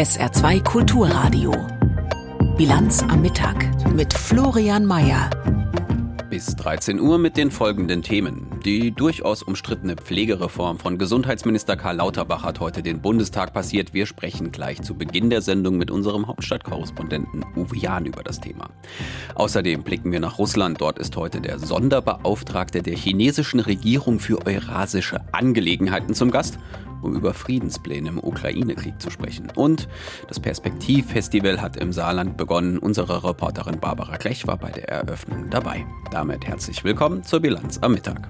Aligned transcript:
SR2 0.00 0.62
Kulturradio. 0.64 1.52
Bilanz 2.56 3.02
am 3.02 3.20
Mittag 3.20 3.68
mit 3.94 4.14
Florian 4.14 4.86
Mayer. 4.86 5.28
Bis 6.30 6.56
13 6.56 6.98
Uhr 7.00 7.18
mit 7.18 7.36
den 7.36 7.50
folgenden 7.50 8.02
Themen. 8.02 8.46
Die 8.64 8.92
durchaus 8.92 9.42
umstrittene 9.42 9.96
Pflegereform 9.96 10.78
von 10.78 10.96
Gesundheitsminister 10.96 11.76
Karl 11.76 11.96
Lauterbach 11.96 12.44
hat 12.44 12.60
heute 12.60 12.82
den 12.82 13.00
Bundestag 13.00 13.52
passiert. 13.52 13.92
Wir 13.94 14.06
sprechen 14.06 14.52
gleich 14.52 14.80
zu 14.80 14.94
Beginn 14.94 15.28
der 15.28 15.42
Sendung 15.42 15.76
mit 15.76 15.90
unserem 15.90 16.26
Hauptstadtkorrespondenten 16.28 17.44
Uwe 17.56 17.76
Jahn 17.76 18.06
über 18.06 18.22
das 18.22 18.40
Thema. 18.40 18.70
Außerdem 19.34 19.82
blicken 19.82 20.12
wir 20.12 20.20
nach 20.20 20.38
Russland. 20.38 20.80
Dort 20.80 20.98
ist 20.98 21.16
heute 21.16 21.40
der 21.40 21.58
Sonderbeauftragte 21.58 22.82
der 22.82 22.96
chinesischen 22.96 23.60
Regierung 23.60 24.18
für 24.18 24.46
eurasische 24.46 25.20
Angelegenheiten 25.32 26.14
zum 26.14 26.30
Gast 26.30 26.58
um 27.02 27.14
über 27.14 27.34
Friedenspläne 27.34 28.08
im 28.08 28.18
Ukraine-Krieg 28.18 29.00
zu 29.00 29.10
sprechen. 29.10 29.48
Und 29.54 29.88
das 30.28 30.40
Perspektivfestival 30.40 31.60
hat 31.60 31.76
im 31.76 31.92
Saarland 31.92 32.36
begonnen. 32.36 32.78
Unsere 32.78 33.24
Reporterin 33.24 33.80
Barbara 33.80 34.16
Klech 34.16 34.46
war 34.46 34.56
bei 34.56 34.70
der 34.70 34.88
Eröffnung 34.88 35.50
dabei. 35.50 35.86
Damit 36.10 36.46
herzlich 36.46 36.84
willkommen 36.84 37.24
zur 37.24 37.40
Bilanz 37.40 37.78
am 37.78 37.92
Mittag. 37.92 38.28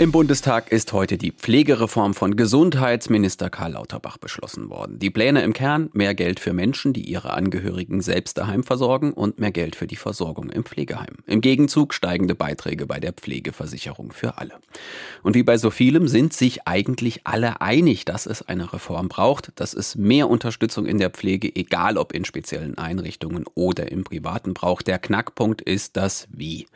Im 0.00 0.12
Bundestag 0.12 0.70
ist 0.70 0.92
heute 0.92 1.18
die 1.18 1.32
Pflegereform 1.32 2.14
von 2.14 2.36
Gesundheitsminister 2.36 3.50
Karl 3.50 3.72
Lauterbach 3.72 4.16
beschlossen 4.16 4.70
worden. 4.70 5.00
Die 5.00 5.10
Pläne 5.10 5.42
im 5.42 5.52
Kern 5.52 5.90
mehr 5.92 6.14
Geld 6.14 6.38
für 6.38 6.52
Menschen, 6.52 6.92
die 6.92 7.00
ihre 7.00 7.32
Angehörigen 7.32 8.00
selbst 8.00 8.38
daheim 8.38 8.62
versorgen 8.62 9.12
und 9.12 9.40
mehr 9.40 9.50
Geld 9.50 9.74
für 9.74 9.88
die 9.88 9.96
Versorgung 9.96 10.50
im 10.50 10.62
Pflegeheim. 10.62 11.16
Im 11.26 11.40
Gegenzug 11.40 11.94
steigende 11.94 12.36
Beiträge 12.36 12.86
bei 12.86 13.00
der 13.00 13.12
Pflegeversicherung 13.12 14.12
für 14.12 14.38
alle. 14.38 14.54
Und 15.24 15.34
wie 15.34 15.42
bei 15.42 15.58
so 15.58 15.68
vielem 15.68 16.06
sind 16.06 16.32
sich 16.32 16.68
eigentlich 16.68 17.26
alle 17.26 17.60
einig, 17.60 18.04
dass 18.04 18.26
es 18.26 18.42
eine 18.42 18.72
Reform 18.72 19.08
braucht, 19.08 19.50
dass 19.56 19.74
es 19.74 19.96
mehr 19.96 20.30
Unterstützung 20.30 20.86
in 20.86 20.98
der 20.98 21.10
Pflege, 21.10 21.52
egal 21.56 21.98
ob 21.98 22.12
in 22.12 22.24
speziellen 22.24 22.78
Einrichtungen 22.78 23.46
oder 23.56 23.90
im 23.90 24.04
privaten 24.04 24.54
braucht. 24.54 24.86
Der 24.86 25.00
Knackpunkt 25.00 25.60
ist 25.60 25.96
das 25.96 26.28
Wie. 26.30 26.68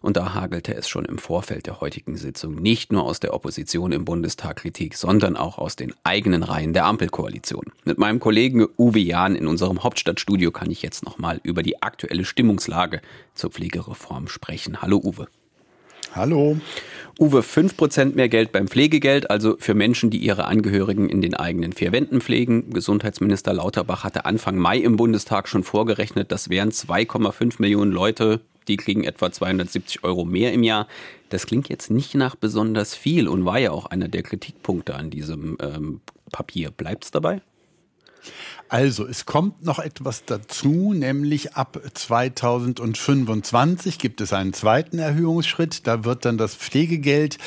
Und 0.00 0.16
da 0.16 0.34
hagelte 0.34 0.76
es 0.76 0.88
schon 0.88 1.06
im 1.06 1.18
Vorfeld 1.18 1.66
der 1.66 1.80
heutigen 1.80 2.14
Sitzung 2.16 2.67
nicht 2.68 2.92
nur 2.92 3.04
aus 3.04 3.18
der 3.18 3.32
Opposition 3.32 3.92
im 3.92 4.04
Bundestag 4.04 4.56
Kritik, 4.56 4.94
sondern 4.94 5.38
auch 5.38 5.56
aus 5.56 5.74
den 5.74 5.94
eigenen 6.04 6.42
Reihen 6.42 6.74
der 6.74 6.84
Ampelkoalition. 6.84 7.72
Mit 7.86 7.96
meinem 7.96 8.20
Kollegen 8.20 8.66
Uwe 8.76 8.98
Jahn 8.98 9.36
in 9.36 9.46
unserem 9.46 9.82
Hauptstadtstudio 9.82 10.50
kann 10.50 10.70
ich 10.70 10.82
jetzt 10.82 11.02
nochmal 11.02 11.40
über 11.44 11.62
die 11.62 11.80
aktuelle 11.80 12.26
Stimmungslage 12.26 13.00
zur 13.34 13.48
Pflegereform 13.48 14.28
sprechen. 14.28 14.82
Hallo 14.82 15.00
Uwe. 15.02 15.28
Hallo. 16.14 16.58
Uwe, 17.18 17.40
5% 17.40 18.16
mehr 18.16 18.28
Geld 18.28 18.52
beim 18.52 18.68
Pflegegeld, 18.68 19.30
also 19.30 19.56
für 19.58 19.72
Menschen, 19.72 20.10
die 20.10 20.18
ihre 20.18 20.44
Angehörigen 20.44 21.08
in 21.08 21.22
den 21.22 21.32
eigenen 21.32 21.72
vier 21.72 21.92
Wänden 21.92 22.20
pflegen. 22.20 22.68
Gesundheitsminister 22.68 23.54
Lauterbach 23.54 24.04
hatte 24.04 24.26
Anfang 24.26 24.58
Mai 24.58 24.76
im 24.76 24.98
Bundestag 24.98 25.48
schon 25.48 25.64
vorgerechnet, 25.64 26.30
das 26.32 26.50
wären 26.50 26.70
2,5 26.70 27.54
Millionen 27.60 27.92
Leute, 27.92 28.42
die 28.68 28.76
kriegen 28.76 29.04
etwa 29.04 29.32
270 29.32 30.04
Euro 30.04 30.24
mehr 30.24 30.52
im 30.52 30.62
Jahr. 30.62 30.86
Das 31.28 31.46
klingt 31.46 31.68
jetzt 31.68 31.90
nicht 31.90 32.14
nach 32.14 32.36
besonders 32.36 32.94
viel 32.94 33.28
und 33.28 33.44
war 33.44 33.58
ja 33.58 33.70
auch 33.70 33.86
einer 33.86 34.08
der 34.08 34.22
Kritikpunkte 34.22 34.94
an 34.94 35.10
diesem 35.10 35.58
ähm, 35.60 36.00
Papier. 36.32 36.70
Bleibt's 36.70 37.10
dabei? 37.10 37.42
Also, 38.68 39.06
es 39.06 39.24
kommt 39.24 39.64
noch 39.64 39.78
etwas 39.78 40.26
dazu, 40.26 40.92
nämlich 40.92 41.54
ab 41.54 41.80
2025 41.94 43.98
gibt 43.98 44.20
es 44.20 44.34
einen 44.34 44.52
zweiten 44.52 44.98
Erhöhungsschritt. 44.98 45.86
Da 45.86 46.04
wird 46.04 46.26
dann 46.26 46.36
das 46.36 46.54
Pflegegeld 46.54 47.38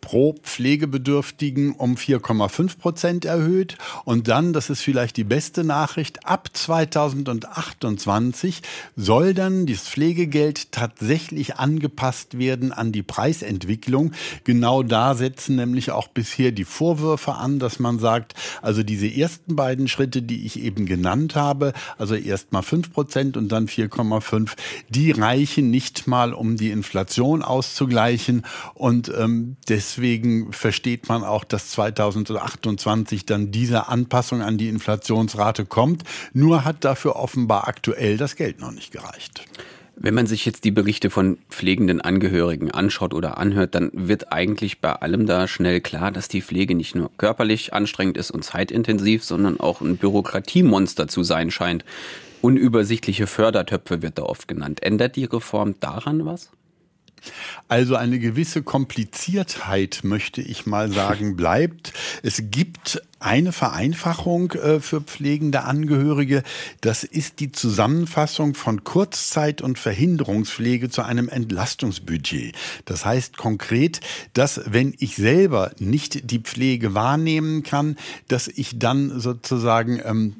pro 0.00 0.34
Pflegebedürftigen 0.42 1.72
um 1.72 1.96
4,5 1.96 2.78
Prozent 2.78 3.24
erhöht. 3.24 3.76
Und 4.04 4.28
dann, 4.28 4.52
das 4.52 4.70
ist 4.70 4.82
vielleicht 4.82 5.16
die 5.16 5.24
beste 5.24 5.64
Nachricht, 5.64 6.26
ab 6.26 6.50
2028 6.52 8.62
soll 8.96 9.34
dann 9.34 9.66
das 9.66 9.88
Pflegegeld 9.88 10.72
tatsächlich 10.72 11.56
angepasst 11.56 12.38
werden 12.38 12.72
an 12.72 12.92
die 12.92 13.02
Preisentwicklung. 13.02 14.12
Genau 14.44 14.82
da 14.82 15.14
setzen 15.14 15.56
nämlich 15.56 15.90
auch 15.90 16.08
bisher 16.08 16.52
die 16.52 16.64
Vorwürfe 16.64 17.34
an, 17.34 17.58
dass 17.58 17.78
man 17.78 17.98
sagt, 17.98 18.34
also 18.62 18.82
diese 18.82 19.08
ersten 19.08 19.56
beiden 19.56 19.88
Schritte, 19.88 20.22
die 20.22 20.46
ich 20.46 20.60
eben 20.60 20.86
genannt 20.86 21.34
habe, 21.34 21.72
also 21.98 22.14
erst 22.14 22.52
mal 22.52 22.62
5 22.62 22.92
Prozent 22.92 23.36
und 23.36 23.50
dann 23.50 23.66
4,5, 23.66 24.52
die 24.88 25.10
reichen 25.10 25.70
nicht 25.70 26.06
mal, 26.06 26.32
um 26.32 26.56
die 26.56 26.70
Inflation 26.70 27.42
auszugleichen. 27.42 28.44
Und 28.74 29.12
ähm, 29.16 29.56
deswegen 29.68 29.87
deswegen 29.88 30.52
versteht 30.52 31.08
man 31.08 31.24
auch, 31.24 31.44
dass 31.44 31.70
2028 31.70 33.24
dann 33.24 33.50
diese 33.50 33.88
Anpassung 33.88 34.42
an 34.42 34.58
die 34.58 34.68
Inflationsrate 34.68 35.64
kommt. 35.64 36.04
Nur 36.34 36.64
hat 36.64 36.84
dafür 36.84 37.16
offenbar 37.16 37.68
aktuell 37.68 38.18
das 38.18 38.36
Geld 38.36 38.60
noch 38.60 38.72
nicht 38.72 38.92
gereicht. 38.92 39.44
Wenn 39.96 40.14
man 40.14 40.26
sich 40.26 40.44
jetzt 40.44 40.64
die 40.64 40.70
Berichte 40.70 41.10
von 41.10 41.38
pflegenden 41.48 42.00
Angehörigen 42.00 42.70
anschaut 42.70 43.14
oder 43.14 43.38
anhört, 43.38 43.74
dann 43.74 43.90
wird 43.92 44.30
eigentlich 44.30 44.80
bei 44.80 44.92
allem 44.92 45.26
da 45.26 45.48
schnell 45.48 45.80
klar, 45.80 46.12
dass 46.12 46.28
die 46.28 46.42
Pflege 46.42 46.74
nicht 46.74 46.94
nur 46.94 47.10
körperlich 47.16 47.72
anstrengend 47.72 48.16
ist 48.16 48.30
und 48.30 48.44
zeitintensiv, 48.44 49.24
sondern 49.24 49.58
auch 49.58 49.80
ein 49.80 49.96
Bürokratiemonster 49.96 51.08
zu 51.08 51.24
sein 51.24 51.50
scheint. 51.50 51.84
Unübersichtliche 52.42 53.26
Fördertöpfe 53.26 54.02
wird 54.02 54.18
da 54.18 54.22
oft 54.22 54.46
genannt. 54.46 54.82
Ändert 54.82 55.16
die 55.16 55.24
Reform 55.24 55.74
daran 55.80 56.24
was? 56.24 56.50
Also 57.68 57.96
eine 57.96 58.18
gewisse 58.18 58.62
Kompliziertheit, 58.62 60.00
möchte 60.02 60.40
ich 60.40 60.66
mal 60.66 60.90
sagen, 60.90 61.36
bleibt. 61.36 61.92
Es 62.22 62.44
gibt 62.50 63.02
eine 63.20 63.52
Vereinfachung 63.52 64.52
äh, 64.52 64.80
für 64.80 65.00
pflegende 65.00 65.64
Angehörige. 65.64 66.42
Das 66.80 67.04
ist 67.04 67.40
die 67.40 67.52
Zusammenfassung 67.52 68.54
von 68.54 68.84
Kurzzeit- 68.84 69.60
und 69.60 69.78
Verhinderungspflege 69.78 70.88
zu 70.88 71.02
einem 71.02 71.28
Entlastungsbudget. 71.28 72.54
Das 72.84 73.04
heißt 73.04 73.36
konkret, 73.36 74.00
dass 74.32 74.60
wenn 74.66 74.94
ich 74.98 75.16
selber 75.16 75.72
nicht 75.78 76.30
die 76.30 76.40
Pflege 76.40 76.94
wahrnehmen 76.94 77.62
kann, 77.62 77.96
dass 78.28 78.48
ich 78.48 78.78
dann 78.78 79.20
sozusagen 79.20 80.00
ähm, 80.04 80.36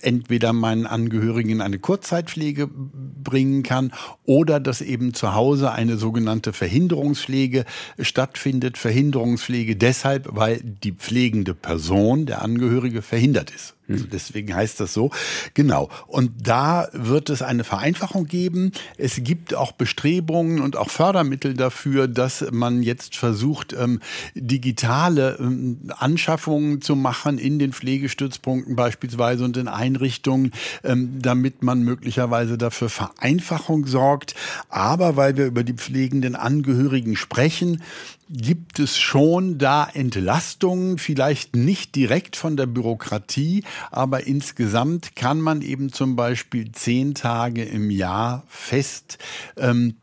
entweder 0.00 0.52
meinen 0.52 0.86
Angehörigen 0.86 1.50
in 1.50 1.60
eine 1.60 1.78
Kurzzeitpflege 1.78 2.68
bringen 2.68 3.62
kann 3.62 3.92
oder 4.24 4.60
dass 4.60 4.80
eben 4.80 5.14
zu 5.14 5.34
Hause 5.34 5.72
eine 5.72 5.96
sogenannte 5.96 6.52
Verhinderungspflege 6.52 7.64
stattfindet. 7.98 8.78
Verhinderungspflege 8.78 9.76
deshalb, 9.76 10.28
weil 10.30 10.60
die 10.62 10.92
pflegende 10.92 11.54
Person, 11.54 12.26
der 12.26 12.42
Angehörige, 12.42 13.02
verhindert 13.02 13.50
ist. 13.50 13.74
Also 13.92 14.06
deswegen 14.06 14.54
heißt 14.54 14.80
das 14.80 14.92
so. 14.92 15.10
Genau. 15.54 15.88
Und 16.06 16.32
da 16.46 16.88
wird 16.92 17.30
es 17.30 17.42
eine 17.42 17.64
Vereinfachung 17.64 18.26
geben. 18.26 18.72
Es 18.96 19.22
gibt 19.22 19.54
auch 19.54 19.72
Bestrebungen 19.72 20.60
und 20.60 20.76
auch 20.76 20.90
Fördermittel 20.90 21.54
dafür, 21.54 22.08
dass 22.08 22.44
man 22.50 22.82
jetzt 22.82 23.16
versucht, 23.16 23.72
ähm, 23.72 24.00
digitale 24.34 25.36
ähm, 25.40 25.90
Anschaffungen 25.98 26.80
zu 26.80 26.96
machen 26.96 27.38
in 27.38 27.58
den 27.58 27.72
Pflegestützpunkten 27.72 28.76
beispielsweise 28.76 29.44
und 29.44 29.56
in 29.56 29.68
Einrichtungen, 29.68 30.52
ähm, 30.84 31.20
damit 31.20 31.62
man 31.62 31.82
möglicherweise 31.82 32.58
dafür 32.58 32.88
Vereinfachung 32.88 33.86
sorgt. 33.86 34.34
Aber 34.68 35.16
weil 35.16 35.36
wir 35.36 35.46
über 35.46 35.64
die 35.64 35.74
pflegenden 35.74 36.36
Angehörigen 36.36 37.16
sprechen, 37.16 37.82
gibt 38.30 38.78
es 38.78 38.96
schon 38.96 39.58
da 39.58 39.88
Entlastungen, 39.92 40.98
vielleicht 40.98 41.56
nicht 41.56 41.96
direkt 41.96 42.36
von 42.36 42.56
der 42.56 42.66
Bürokratie, 42.66 43.64
aber 43.90 44.26
insgesamt 44.26 45.16
kann 45.16 45.40
man 45.40 45.62
eben 45.62 45.92
zum 45.92 46.14
Beispiel 46.14 46.70
zehn 46.70 47.14
Tage 47.14 47.64
im 47.64 47.90
Jahr 47.90 48.44
fest 48.48 49.18
ähm, 49.56 49.96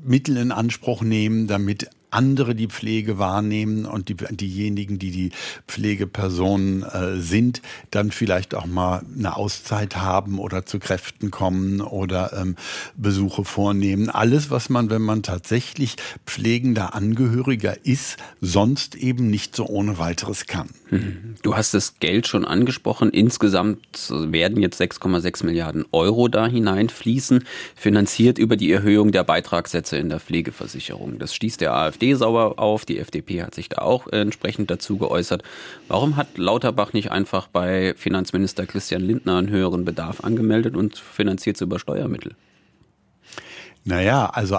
Mittel 0.00 0.36
in 0.36 0.52
Anspruch 0.52 1.02
nehmen, 1.02 1.48
damit 1.48 1.90
andere 2.10 2.54
die 2.54 2.68
Pflege 2.68 3.18
wahrnehmen 3.18 3.86
und 3.86 4.08
die, 4.08 4.14
diejenigen, 4.14 4.98
die 4.98 5.10
die 5.10 5.30
Pflegepersonen 5.66 6.82
äh, 6.82 7.20
sind, 7.20 7.62
dann 7.90 8.10
vielleicht 8.10 8.54
auch 8.54 8.66
mal 8.66 9.02
eine 9.16 9.36
Auszeit 9.36 9.96
haben 9.96 10.38
oder 10.38 10.66
zu 10.66 10.78
Kräften 10.78 11.30
kommen 11.30 11.80
oder 11.80 12.32
ähm, 12.32 12.56
Besuche 12.96 13.44
vornehmen. 13.44 14.10
Alles, 14.10 14.50
was 14.50 14.68
man, 14.68 14.90
wenn 14.90 15.02
man 15.02 15.22
tatsächlich 15.22 15.96
pflegender 16.26 16.94
Angehöriger 16.94 17.84
ist, 17.84 18.16
sonst 18.40 18.94
eben 18.94 19.28
nicht 19.28 19.54
so 19.54 19.66
ohne 19.66 19.98
weiteres 19.98 20.46
kann. 20.46 20.70
Mhm. 20.90 21.34
Du 21.42 21.56
hast 21.56 21.74
das 21.74 21.98
Geld 22.00 22.26
schon 22.26 22.44
angesprochen. 22.44 23.10
Insgesamt 23.10 23.78
werden 24.10 24.62
jetzt 24.62 24.80
6,6 24.80 25.44
Milliarden 25.44 25.84
Euro 25.92 26.28
da 26.28 26.46
hineinfließen, 26.46 27.44
finanziert 27.76 28.38
über 28.38 28.56
die 28.56 28.72
Erhöhung 28.72 29.12
der 29.12 29.24
Beitragssätze 29.24 29.96
in 29.98 30.08
der 30.08 30.20
Pflegeversicherung. 30.20 31.18
Das 31.18 31.34
stieß 31.34 31.58
der 31.58 31.74
AfD 31.74 31.97
sauer 32.14 32.58
auf. 32.58 32.84
Die 32.84 32.98
FDP 32.98 33.42
hat 33.42 33.54
sich 33.54 33.68
da 33.68 33.82
auch 33.82 34.06
entsprechend 34.08 34.70
dazu 34.70 34.98
geäußert. 34.98 35.42
Warum 35.88 36.16
hat 36.16 36.38
Lauterbach 36.38 36.92
nicht 36.92 37.10
einfach 37.10 37.48
bei 37.48 37.94
Finanzminister 37.96 38.66
Christian 38.66 39.02
Lindner 39.02 39.38
einen 39.38 39.50
höheren 39.50 39.84
Bedarf 39.84 40.22
angemeldet 40.24 40.76
und 40.76 40.96
finanziert 40.96 41.56
es 41.56 41.62
über 41.62 41.78
Steuermittel? 41.78 42.34
Naja, 43.88 44.26
also 44.26 44.58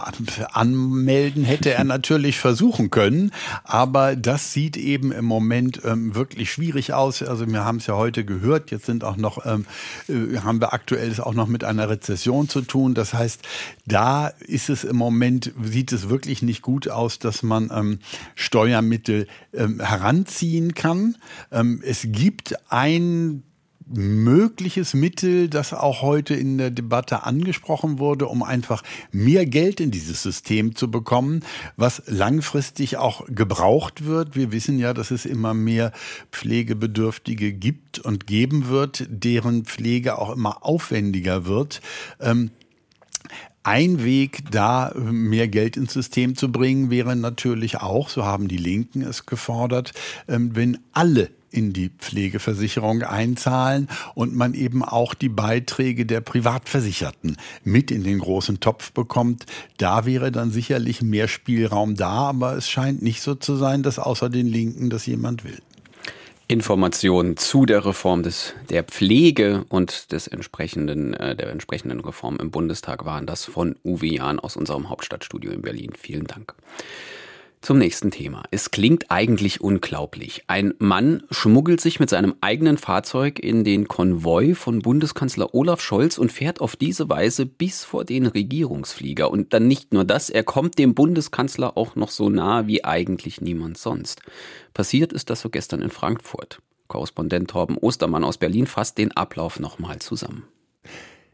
anmelden 0.54 1.44
hätte 1.44 1.72
er 1.72 1.84
natürlich 1.84 2.40
versuchen 2.40 2.90
können, 2.90 3.30
aber 3.64 4.16
das 4.16 4.54
sieht 4.54 4.76
eben 4.76 5.12
im 5.12 5.26
Moment 5.26 5.82
ähm, 5.86 6.16
wirklich 6.16 6.52
schwierig 6.52 6.94
aus. 6.94 7.22
Also 7.22 7.48
wir 7.48 7.64
haben 7.64 7.78
es 7.78 7.86
ja 7.86 7.96
heute 7.96 8.26
gehört, 8.26 8.72
jetzt 8.72 8.88
sind 8.88 9.04
auch 9.04 9.18
noch, 9.18 9.46
ähm, 9.46 9.68
äh, 10.08 10.40
haben 10.40 10.60
wir 10.60 10.74
aktuell 10.74 11.14
auch 11.22 11.36
noch 11.36 11.46
mit 11.46 11.64
einer 11.64 11.90
Rezession 11.90 12.50
zu 12.50 12.62
tun. 12.62 12.96
Das 12.96 13.14
heißt, 13.14 13.48
da 13.86 14.30
ist 14.30 14.72
es 14.72 14.84
im 14.84 14.96
Moment, 14.96 15.52
sieht 15.62 15.92
es 15.92 16.10
wirklich 16.10 16.42
nicht 16.42 16.64
gut 16.64 16.90
aus, 16.90 17.20
dass 17.20 17.44
man 17.44 17.70
ähm, 17.72 18.00
Steuermittel 18.34 19.28
ähm, 19.54 19.80
heranziehen 19.80 20.74
kann. 20.74 21.18
Ähm, 21.52 21.84
es 21.86 22.08
gibt 22.08 22.56
ein 22.72 23.44
mögliches 23.90 24.94
Mittel, 24.94 25.50
das 25.50 25.74
auch 25.74 26.02
heute 26.02 26.36
in 26.36 26.58
der 26.58 26.72
Debatte 26.72 27.24
angesprochen 27.24 28.00
wurde, 28.00 28.28
um 28.28 28.44
einfach 28.44 28.84
mehr 29.12 29.46
Geld 29.46 29.80
in 29.80 29.92
dieses 29.92 30.22
System 30.22 30.76
zu 30.76 30.92
bekommen, 30.92 31.42
was 31.76 32.04
langfristig 32.06 32.98
auch 32.98 33.26
gebraucht 33.28 34.06
wird. 34.06 34.36
Wir 34.36 34.52
wissen 34.52 34.80
ja, 34.80 34.94
dass 34.94 35.12
es 35.12 35.26
immer 35.26 35.54
mehr 35.54 35.92
Pflegebedürftige 36.32 37.54
gibt 37.54 38.00
und 38.00 38.28
geben 38.28 38.68
wird, 38.68 39.08
deren 39.10 39.66
Pflege 39.66 40.18
auch 40.18 40.36
immer 40.36 40.64
aufwendiger 40.64 41.46
wird. 41.46 41.82
Ähm, 42.20 42.52
ein 43.64 44.04
Weg, 44.04 44.44
da 44.52 44.94
mehr 44.96 45.48
Geld 45.48 45.78
ins 45.78 45.94
System 45.94 46.36
zu 46.36 46.52
bringen, 46.52 46.90
wäre 46.90 47.16
natürlich 47.16 47.78
auch, 47.78 48.10
so 48.10 48.24
haben 48.24 48.48
die 48.48 48.58
Linken 48.58 49.02
es 49.02 49.26
gefordert, 49.26 49.94
ähm, 50.28 50.56
wenn 50.56 50.80
alle 50.94 51.30
in 51.52 51.74
die 51.74 51.90
Pflegeversicherung 51.90 53.04
einzahlen 53.04 53.88
und 54.16 54.36
man 54.36 54.54
eben 54.54 54.84
auch 54.84 55.14
die 55.14 55.30
Beiträge 55.30 56.06
der 56.06 56.22
Privatversicherten 56.22 57.38
mit 57.64 57.92
in 57.92 58.04
den 58.04 58.20
großen 58.20 58.60
Topf 58.60 58.92
bekommt. 58.92 59.46
Da 59.78 60.06
wäre 60.06 60.32
dann 60.32 60.52
sicherlich 60.52 61.02
mehr 61.02 61.28
Spielraum 61.28 61.96
da, 61.96 62.30
aber 62.30 62.56
es 62.58 62.70
scheint 62.70 63.02
nicht 63.02 63.22
so 63.22 63.36
zu 63.36 63.56
sein, 63.56 63.84
dass 63.84 64.00
außer 64.00 64.30
den 64.30 64.48
Linken 64.48 64.90
das 64.90 65.06
jemand 65.06 65.44
will. 65.44 65.60
Informationen 66.50 67.38
zu 67.38 67.68
der 67.68 67.86
Reform 67.86 68.24
des, 68.24 68.56
der 68.70 68.84
Pflege 68.84 69.66
und 69.70 70.12
des 70.12 70.28
entsprechenden, 70.28 71.14
äh, 71.14 71.36
der 71.36 71.52
entsprechenden 71.52 72.00
Reform 72.00 72.38
im 72.38 72.50
Bundestag 72.50 73.06
waren 73.06 73.28
das 73.28 73.46
von 73.46 73.76
Uwe 73.86 74.08
Jahn 74.08 74.40
aus 74.40 74.58
unserem 74.58 74.90
Hauptstadtstudio 74.90 75.52
in 75.52 75.62
Berlin. 75.62 75.92
Vielen 75.96 76.26
Dank. 76.26 76.56
Zum 77.62 77.78
nächsten 77.78 78.10
Thema. 78.10 78.44
Es 78.52 78.72
klingt 78.72 79.12
eigentlich 79.12 79.60
unglaublich. 79.60 80.44
Ein 80.48 80.74
Mann 80.80 81.24
schmuggelt 81.30 81.82
sich 81.82 82.00
mit 82.00 82.10
seinem 82.10 82.36
eigenen 82.40 82.78
Fahrzeug 82.78 83.38
in 83.38 83.66
den 83.66 83.90
Konvoi 83.90 84.56
von 84.56 84.80
Bundeskanzler 84.80 85.54
Olaf 85.54 85.82
Scholz 85.82 86.18
und 86.18 86.32
fährt 86.32 86.62
auf 86.62 86.78
diese 86.78 87.10
Weise 87.10 87.46
bis 87.46 87.84
vor 87.84 88.06
den 88.06 88.28
Regierungsflieger. 88.28 89.30
Und 89.30 89.54
dann 89.54 89.68
nicht 89.68 89.94
nur 89.94 90.06
das, 90.06 90.30
er 90.30 90.44
kommt 90.44 90.78
dem 90.78 90.96
Bundeskanzler 90.96 91.76
auch 91.76 91.98
noch 91.98 92.12
so 92.12 92.30
nah 92.30 92.66
wie 92.66 92.86
eigentlich 92.86 93.42
niemand 93.42 93.78
sonst. 93.78 94.22
Passiert 94.74 95.12
ist 95.12 95.30
das 95.30 95.42
so 95.42 95.50
gestern 95.50 95.82
in 95.82 95.92
Frankfurt. 95.92 96.62
Korrespondent 96.88 97.50
Torben 97.50 97.78
Ostermann 97.78 98.24
aus 98.24 98.38
Berlin 98.38 98.68
fasst 98.68 98.98
den 98.98 99.12
Ablauf 99.12 99.60
nochmal 99.60 100.00
zusammen. 100.00 100.46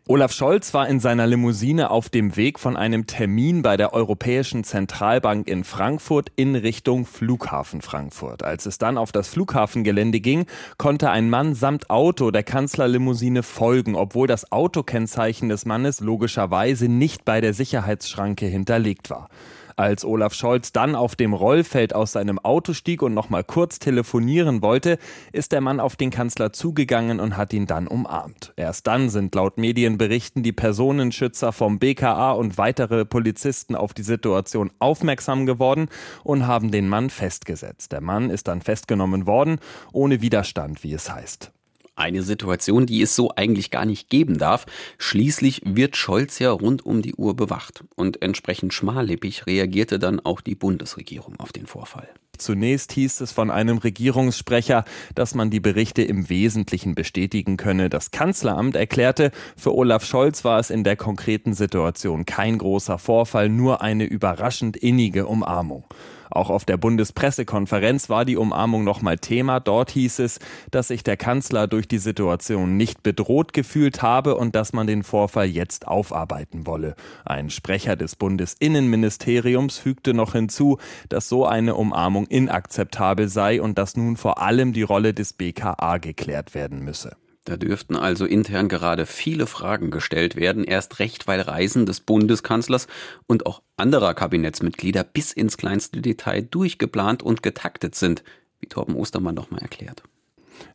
Olaf 0.08 0.34
Scholz 0.34 0.72
war 0.76 0.88
in 0.88 1.00
seiner 1.00 1.26
Limousine 1.26 1.90
auf 1.90 2.10
dem 2.10 2.36
Weg 2.36 2.60
von 2.60 2.78
einem 2.78 3.08
Termin 3.08 3.64
bei 3.64 3.76
der 3.76 3.92
Europäischen 3.92 4.64
Zentralbank 4.64 5.48
in 5.48 5.64
Frankfurt 5.64 6.32
in 6.36 6.56
Richtung 6.56 7.08
Flughafen 7.08 7.82
Frankfurt. 7.82 8.44
Als 8.44 8.68
es 8.68 8.78
dann 8.78 9.00
auf 9.00 9.12
das 9.12 9.30
Flughafengelände 9.30 10.20
ging, 10.20 10.46
konnte 10.78 11.10
ein 11.10 11.32
Mann 11.32 11.56
samt 11.56 11.90
Auto 11.90 12.30
der 12.30 12.44
Kanzlerlimousine 12.44 13.42
folgen, 13.42 13.96
obwohl 13.96 14.28
das 14.28 14.52
Autokennzeichen 14.52 15.50
des 15.50 15.66
Mannes 15.66 16.02
logischerweise 16.02 16.88
nicht 16.88 17.26
bei 17.26 17.42
der 17.42 17.56
Sicherheitsschranke 17.56 18.46
hinterlegt 18.46 19.10
war. 19.10 19.30
Als 19.78 20.06
Olaf 20.06 20.34
Scholz 20.34 20.72
dann 20.72 20.96
auf 20.96 21.18
dem 21.18 21.34
Rollfeld 21.34 21.94
aus 21.94 22.14
seinem 22.14 22.40
Auto 22.40 22.72
stieg 22.74 23.02
und 23.02 23.14
noch 23.14 23.30
mal 23.30 23.44
kurz 23.44 23.78
telefonieren 23.78 24.62
wollte, 24.62 24.98
ist 25.34 25.52
der 25.52 25.60
Mann 25.60 25.82
auf 25.82 25.98
den 25.98 26.12
Kanzler 26.12 26.54
zugegangen 26.54 27.20
und 27.20 27.36
hat 27.36 27.52
ihn 27.52 27.68
dann 27.68 27.88
umarmt. 27.88 28.54
Erst 28.56 28.88
dann 28.88 29.10
sind 29.10 29.36
laut 29.36 29.58
Medienberichten 29.58 30.44
die 30.44 30.54
Personenschützer 30.54 31.52
vom 31.52 31.80
BKA 31.80 32.32
und 32.32 32.58
weitere 32.58 33.04
Polizisten 33.04 33.76
auf 33.76 33.94
die 33.94 34.04
Situation 34.04 34.72
aufmerksam 34.80 35.46
geworden 35.46 35.90
und 36.24 36.48
haben 36.48 36.72
den 36.72 36.88
Mann 36.88 37.10
festgesetzt. 37.10 37.92
Der 37.92 38.02
Mann 38.02 38.30
ist 38.30 38.48
dann 38.48 38.62
festgenommen 38.62 39.28
worden, 39.28 39.60
ohne 39.92 40.22
Widerstand, 40.22 40.84
wie 40.84 40.94
es 40.94 41.12
heißt. 41.12 41.52
Eine 41.98 42.24
Situation, 42.24 42.86
die 42.86 43.02
es 43.02 43.16
so 43.16 43.32
eigentlich 43.36 43.72
gar 43.72 43.86
nicht 43.86 44.10
geben 44.10 44.38
darf. 44.38 44.66
Schließlich 44.98 45.62
wird 45.64 45.96
Scholz 45.96 46.40
ja 46.40 46.52
rund 46.52 46.86
um 46.86 47.02
die 47.02 47.16
Uhr 47.16 47.36
bewacht. 47.36 47.86
Und 47.96 48.22
entsprechend 48.22 48.74
schmallippig 48.74 49.48
reagierte 49.48 49.98
dann 49.98 50.20
auch 50.20 50.42
die 50.42 50.56
Bundesregierung 50.56 51.40
auf 51.40 51.54
den 51.54 51.68
Vorfall. 51.68 52.10
Zunächst 52.38 52.92
hieß 52.92 53.22
es 53.22 53.32
von 53.32 53.50
einem 53.50 53.78
Regierungssprecher, 53.78 54.84
dass 55.16 55.36
man 55.36 55.50
die 55.50 55.62
Berichte 55.62 56.02
im 56.02 56.30
Wesentlichen 56.30 56.96
bestätigen 56.96 57.56
könne. 57.56 57.90
Das 57.90 58.12
Kanzleramt 58.12 58.76
erklärte, 58.76 59.32
für 59.56 59.74
Olaf 59.74 60.06
Scholz 60.06 60.44
war 60.44 60.60
es 60.60 60.70
in 60.70 60.84
der 60.84 60.98
konkreten 60.98 61.54
Situation 61.54 62.26
kein 62.26 62.58
großer 62.58 62.98
Vorfall, 62.98 63.48
nur 63.48 63.82
eine 63.82 64.04
überraschend 64.04 64.76
innige 64.76 65.28
Umarmung. 65.28 65.86
Auch 66.36 66.50
auf 66.50 66.66
der 66.66 66.76
Bundespressekonferenz 66.76 68.10
war 68.10 68.26
die 68.26 68.36
Umarmung 68.36 68.84
nochmal 68.84 69.18
Thema. 69.18 69.62
Dort 69.62 69.92
hieß 69.92 70.20
es, 70.20 70.40
dass 70.70 70.90
sich 70.90 71.02
der 71.02 71.16
Kanzler 71.16 71.68
durch 71.68 71.88
die 71.88 71.98
Situation 71.98 72.76
nicht 72.76 73.04
bedroht 73.04 73.54
gefühlt 73.54 74.02
habe 74.02 74.36
und 74.36 74.54
dass 74.54 74.74
man 74.74 74.86
den 74.86 75.04
Vorfall 75.04 75.48
jetzt 75.48 75.88
aufarbeiten 75.88 76.68
wolle. 76.68 76.96
Ein 77.24 77.50
Sprecher 77.50 77.96
des 77.96 78.18
Bundesinnenministeriums 78.18 79.78
fügte 79.78 80.14
noch 80.14 80.34
hinzu, 80.34 80.78
dass 81.08 81.30
so 81.30 81.46
eine 81.46 81.76
Umarmung 81.76 82.28
inakzeptabel 82.28 83.30
sei 83.30 83.62
und 83.62 83.78
dass 83.78 83.96
nun 83.96 84.18
vor 84.18 84.42
allem 84.42 84.74
die 84.74 84.84
Rolle 84.84 85.14
des 85.14 85.32
BKA 85.32 86.00
geklärt 86.00 86.54
werden 86.54 86.84
müsse. 86.84 87.16
Da 87.46 87.58
dürften 87.58 87.96
also 87.96 88.26
intern 88.26 88.68
gerade 88.68 89.06
viele 89.06 89.46
Fragen 89.46 89.92
gestellt 89.92 90.36
werden, 90.36 90.64
erst 90.64 90.98
recht, 90.98 91.28
weil 91.28 91.42
Reisen 91.42 91.86
des 91.86 92.00
Bundeskanzlers 92.00 92.88
und 93.28 93.46
auch 93.46 93.62
anderer 93.78 94.16
Kabinettsmitglieder 94.16 95.04
bis 95.04 95.32
ins 95.32 95.56
kleinste 95.56 96.02
Detail 96.02 96.42
durchgeplant 96.42 97.22
und 97.22 97.44
getaktet 97.44 97.94
sind, 97.94 98.24
wie 98.60 98.68
Torben 98.68 98.96
Ostermann 98.96 99.36
nochmal 99.36 99.62
erklärt. 99.62 100.04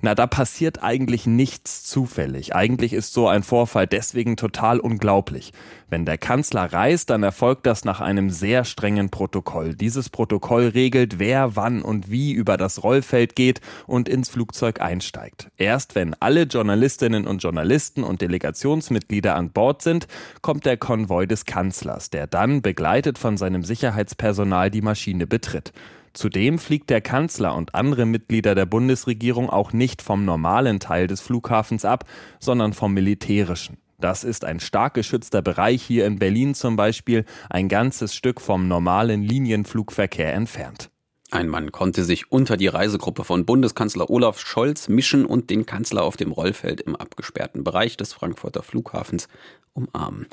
Na, 0.00 0.14
da 0.14 0.26
passiert 0.26 0.82
eigentlich 0.82 1.26
nichts 1.26 1.84
zufällig. 1.84 2.54
Eigentlich 2.54 2.92
ist 2.92 3.12
so 3.12 3.28
ein 3.28 3.42
Vorfall 3.42 3.86
deswegen 3.86 4.36
total 4.36 4.80
unglaublich. 4.80 5.52
Wenn 5.88 6.06
der 6.06 6.18
Kanzler 6.18 6.72
reist, 6.72 7.10
dann 7.10 7.22
erfolgt 7.22 7.66
das 7.66 7.84
nach 7.84 8.00
einem 8.00 8.30
sehr 8.30 8.64
strengen 8.64 9.10
Protokoll. 9.10 9.74
Dieses 9.74 10.08
Protokoll 10.08 10.68
regelt, 10.68 11.18
wer 11.18 11.56
wann 11.56 11.82
und 11.82 12.10
wie 12.10 12.32
über 12.32 12.56
das 12.56 12.82
Rollfeld 12.84 13.34
geht 13.34 13.60
und 13.86 14.08
ins 14.08 14.28
Flugzeug 14.28 14.80
einsteigt. 14.80 15.50
Erst 15.56 15.94
wenn 15.94 16.14
alle 16.20 16.44
Journalistinnen 16.44 17.26
und 17.26 17.42
Journalisten 17.42 18.04
und 18.04 18.20
Delegationsmitglieder 18.20 19.34
an 19.34 19.50
Bord 19.50 19.82
sind, 19.82 20.06
kommt 20.42 20.64
der 20.64 20.76
Konvoi 20.76 21.26
des 21.26 21.44
Kanzlers, 21.44 22.10
der 22.10 22.26
dann 22.26 22.62
begleitet 22.62 23.18
von 23.18 23.36
seinem 23.36 23.64
Sicherheitspersonal 23.64 24.70
die 24.70 24.82
Maschine 24.82 25.26
betritt. 25.26 25.72
Zudem 26.12 26.58
fliegt 26.58 26.90
der 26.90 27.00
Kanzler 27.00 27.54
und 27.54 27.74
andere 27.74 28.06
Mitglieder 28.06 28.54
der 28.54 28.66
Bundesregierung 28.66 29.48
auch 29.48 29.72
nicht 29.72 30.02
vom 30.02 30.24
normalen 30.24 30.80
Teil 30.80 31.06
des 31.06 31.20
Flughafens 31.20 31.84
ab, 31.84 32.04
sondern 32.38 32.72
vom 32.72 32.92
militärischen. 32.92 33.78
Das 34.00 34.24
ist 34.24 34.44
ein 34.44 34.60
stark 34.60 34.94
geschützter 34.94 35.42
Bereich 35.42 35.82
hier 35.82 36.06
in 36.06 36.18
Berlin 36.18 36.54
zum 36.54 36.76
Beispiel, 36.76 37.24
ein 37.50 37.68
ganzes 37.68 38.14
Stück 38.14 38.40
vom 38.40 38.66
normalen 38.66 39.22
Linienflugverkehr 39.22 40.32
entfernt. 40.32 40.90
Ein 41.32 41.48
Mann 41.48 41.70
konnte 41.70 42.02
sich 42.02 42.32
unter 42.32 42.56
die 42.56 42.66
Reisegruppe 42.66 43.22
von 43.22 43.46
Bundeskanzler 43.46 44.10
Olaf 44.10 44.40
Scholz 44.40 44.88
mischen 44.88 45.24
und 45.24 45.48
den 45.48 45.64
Kanzler 45.64 46.02
auf 46.02 46.16
dem 46.16 46.32
Rollfeld 46.32 46.80
im 46.80 46.96
abgesperrten 46.96 47.62
Bereich 47.62 47.96
des 47.96 48.12
Frankfurter 48.12 48.64
Flughafens 48.64 49.28
umarmen. 49.72 50.26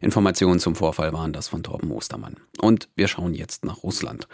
Informationen 0.00 0.58
zum 0.58 0.74
Vorfall 0.74 1.12
waren 1.12 1.32
das 1.32 1.46
von 1.46 1.62
Torben 1.62 1.92
Ostermann. 1.92 2.36
Und 2.60 2.88
wir 2.96 3.06
schauen 3.06 3.34
jetzt 3.34 3.64
nach 3.64 3.84
Russland. 3.84 4.26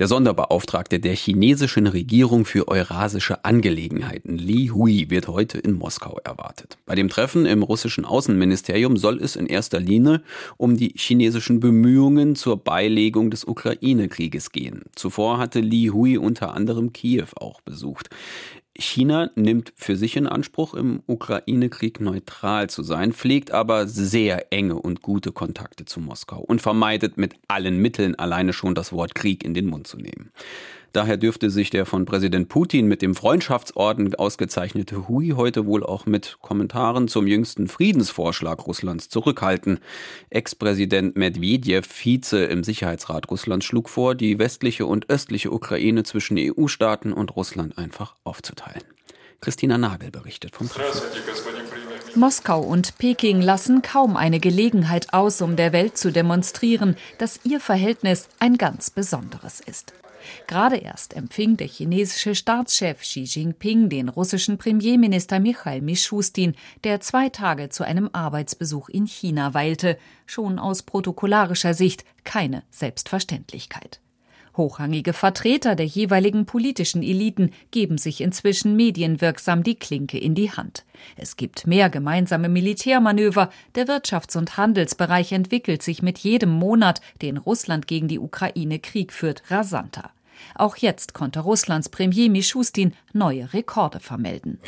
Der 0.00 0.08
Sonderbeauftragte 0.08 0.98
der 0.98 1.14
chinesischen 1.14 1.86
Regierung 1.86 2.44
für 2.44 2.66
eurasische 2.66 3.44
Angelegenheiten, 3.44 4.36
Li 4.36 4.70
Hui, 4.74 5.08
wird 5.08 5.28
heute 5.28 5.58
in 5.58 5.74
Moskau 5.74 6.18
erwartet. 6.24 6.78
Bei 6.84 6.96
dem 6.96 7.08
Treffen 7.08 7.46
im 7.46 7.62
russischen 7.62 8.04
Außenministerium 8.04 8.96
soll 8.96 9.22
es 9.22 9.36
in 9.36 9.46
erster 9.46 9.78
Linie 9.78 10.22
um 10.56 10.76
die 10.76 10.94
chinesischen 10.96 11.60
Bemühungen 11.60 12.34
zur 12.34 12.56
Beilegung 12.56 13.30
des 13.30 13.44
Ukraine-Krieges 13.44 14.50
gehen. 14.50 14.82
Zuvor 14.96 15.38
hatte 15.38 15.60
Li 15.60 15.90
Hui 15.92 16.18
unter 16.18 16.54
anderem 16.54 16.92
Kiew 16.92 17.28
auch 17.36 17.60
besucht. 17.60 18.10
China 18.76 19.30
nimmt 19.36 19.72
für 19.76 19.96
sich 19.96 20.16
in 20.16 20.26
Anspruch, 20.26 20.74
im 20.74 21.02
Ukraine-Krieg 21.06 22.00
neutral 22.00 22.68
zu 22.68 22.82
sein, 22.82 23.12
pflegt 23.12 23.52
aber 23.52 23.86
sehr 23.86 24.52
enge 24.52 24.74
und 24.74 25.00
gute 25.00 25.32
Kontakte 25.32 25.84
zu 25.84 26.00
Moskau 26.00 26.40
und 26.40 26.60
vermeidet 26.60 27.16
mit 27.16 27.34
allen 27.46 27.78
Mitteln 27.78 28.16
alleine 28.16 28.52
schon 28.52 28.74
das 28.74 28.92
Wort 28.92 29.14
Krieg 29.14 29.44
in 29.44 29.54
den 29.54 29.66
Mund 29.66 29.86
zu 29.86 29.96
nehmen. 29.96 30.32
Daher 30.94 31.16
dürfte 31.16 31.50
sich 31.50 31.70
der 31.70 31.86
von 31.86 32.04
Präsident 32.04 32.48
Putin 32.48 32.86
mit 32.86 33.02
dem 33.02 33.16
Freundschaftsorden 33.16 34.14
ausgezeichnete 34.14 35.08
Hui 35.08 35.30
heute 35.30 35.66
wohl 35.66 35.82
auch 35.82 36.06
mit 36.06 36.38
Kommentaren 36.40 37.08
zum 37.08 37.26
jüngsten 37.26 37.66
Friedensvorschlag 37.66 38.64
Russlands 38.64 39.08
zurückhalten. 39.08 39.80
Ex-Präsident 40.30 41.16
Medvedev, 41.16 41.88
Vize 41.88 42.44
im 42.44 42.62
Sicherheitsrat 42.62 43.28
Russlands, 43.28 43.66
schlug 43.66 43.88
vor, 43.88 44.14
die 44.14 44.38
westliche 44.38 44.86
und 44.86 45.10
östliche 45.10 45.50
Ukraine 45.50 46.04
zwischen 46.04 46.36
EU-Staaten 46.38 47.12
und 47.12 47.34
Russland 47.34 47.76
einfach 47.76 48.14
aufzuteilen. 48.22 48.84
Christina 49.40 49.76
Nagel 49.76 50.12
berichtet 50.12 50.54
vom 50.54 50.68
Treffen. 50.68 51.02
Moskau 52.14 52.60
und 52.60 52.98
Peking 52.98 53.42
lassen 53.42 53.82
kaum 53.82 54.16
eine 54.16 54.38
Gelegenheit 54.38 55.12
aus, 55.12 55.42
um 55.42 55.56
der 55.56 55.72
Welt 55.72 55.98
zu 55.98 56.12
demonstrieren, 56.12 56.96
dass 57.18 57.40
ihr 57.42 57.58
Verhältnis 57.58 58.28
ein 58.38 58.58
ganz 58.58 58.90
besonderes 58.90 59.58
ist. 59.58 59.92
Gerade 60.46 60.76
erst 60.76 61.14
empfing 61.14 61.56
der 61.56 61.68
chinesische 61.68 62.34
Staatschef 62.34 63.00
Xi 63.00 63.22
Jinping 63.22 63.88
den 63.88 64.08
russischen 64.08 64.58
Premierminister 64.58 65.40
Michail 65.40 65.80
Mischustin, 65.80 66.54
der 66.84 67.00
zwei 67.00 67.28
Tage 67.28 67.68
zu 67.68 67.84
einem 67.84 68.10
Arbeitsbesuch 68.12 68.88
in 68.88 69.06
China 69.06 69.54
weilte, 69.54 69.98
schon 70.26 70.58
aus 70.58 70.82
protokollarischer 70.82 71.74
Sicht 71.74 72.04
keine 72.24 72.62
Selbstverständlichkeit. 72.70 74.00
Hochrangige 74.56 75.12
Vertreter 75.12 75.74
der 75.74 75.86
jeweiligen 75.86 76.46
politischen 76.46 77.02
Eliten 77.02 77.50
geben 77.72 77.98
sich 77.98 78.20
inzwischen 78.20 78.76
medienwirksam 78.76 79.64
die 79.64 79.74
Klinke 79.74 80.18
in 80.18 80.34
die 80.34 80.52
Hand. 80.52 80.84
Es 81.16 81.36
gibt 81.36 81.66
mehr 81.66 81.90
gemeinsame 81.90 82.48
Militärmanöver, 82.48 83.50
der 83.74 83.86
Wirtschafts- 83.86 84.36
und 84.36 84.56
Handelsbereich 84.56 85.32
entwickelt 85.32 85.82
sich 85.82 86.02
mit 86.02 86.18
jedem 86.18 86.50
Monat, 86.50 87.00
den 87.20 87.36
Russland 87.36 87.88
gegen 87.88 88.06
die 88.06 88.20
Ukraine 88.20 88.78
Krieg 88.78 89.12
führt, 89.12 89.42
rasanter. 89.50 90.10
Auch 90.54 90.76
jetzt 90.76 91.14
konnte 91.14 91.40
Russlands 91.40 91.88
Premier 91.88 92.30
Mischustin 92.30 92.92
neue 93.12 93.52
Rekorde 93.52 94.00
vermelden. 94.00 94.58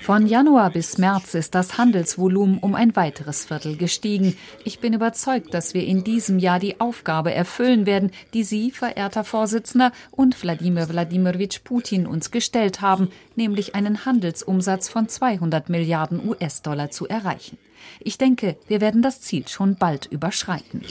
Von 0.00 0.26
Januar 0.26 0.70
bis 0.70 0.98
März 0.98 1.34
ist 1.34 1.54
das 1.54 1.78
Handelsvolumen 1.78 2.58
um 2.58 2.74
ein 2.74 2.96
weiteres 2.96 3.46
Viertel 3.46 3.76
gestiegen. 3.76 4.36
Ich 4.64 4.80
bin 4.80 4.92
überzeugt, 4.92 5.54
dass 5.54 5.74
wir 5.74 5.84
in 5.84 6.04
diesem 6.04 6.38
Jahr 6.38 6.58
die 6.58 6.80
Aufgabe 6.80 7.32
erfüllen 7.32 7.86
werden, 7.86 8.10
die 8.34 8.44
Sie, 8.44 8.70
verehrter 8.70 9.24
Vorsitzender, 9.24 9.92
und 10.10 10.42
Wladimir 10.42 10.88
Wladimirovich 10.88 11.64
Putin 11.64 12.06
uns 12.06 12.30
gestellt 12.30 12.80
haben, 12.80 13.08
nämlich 13.34 13.74
einen 13.74 14.04
Handelsumsatz 14.04 14.88
von 14.88 15.08
200 15.08 15.68
Milliarden 15.68 16.26
US-Dollar 16.26 16.90
zu 16.90 17.06
erreichen. 17.06 17.58
Ich 18.00 18.18
denke, 18.18 18.56
wir 18.68 18.80
werden 18.80 19.02
das 19.02 19.20
Ziel 19.20 19.46
schon 19.48 19.76
bald 19.76 20.06
überschreiten. 20.06 20.82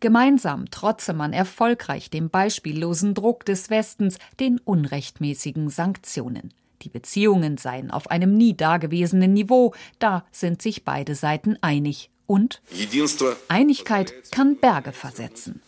Gemeinsam 0.00 0.70
trotze 0.70 1.12
man 1.12 1.32
erfolgreich 1.32 2.10
dem 2.10 2.30
beispiellosen 2.30 3.14
Druck 3.14 3.44
des 3.44 3.70
Westens, 3.70 4.18
den 4.38 4.58
unrechtmäßigen 4.58 5.70
Sanktionen. 5.70 6.52
Die 6.82 6.88
Beziehungen 6.90 7.56
seien 7.56 7.90
auf 7.90 8.10
einem 8.10 8.36
nie 8.36 8.54
dagewesenen 8.54 9.32
Niveau, 9.32 9.74
da 9.98 10.24
sind 10.30 10.60
sich 10.60 10.84
beide 10.84 11.14
Seiten 11.14 11.56
einig. 11.62 12.10
Und 12.26 12.60
Einigkeit 13.48 14.12
kann 14.32 14.56
Berge 14.56 14.92
versetzen. 14.92 15.62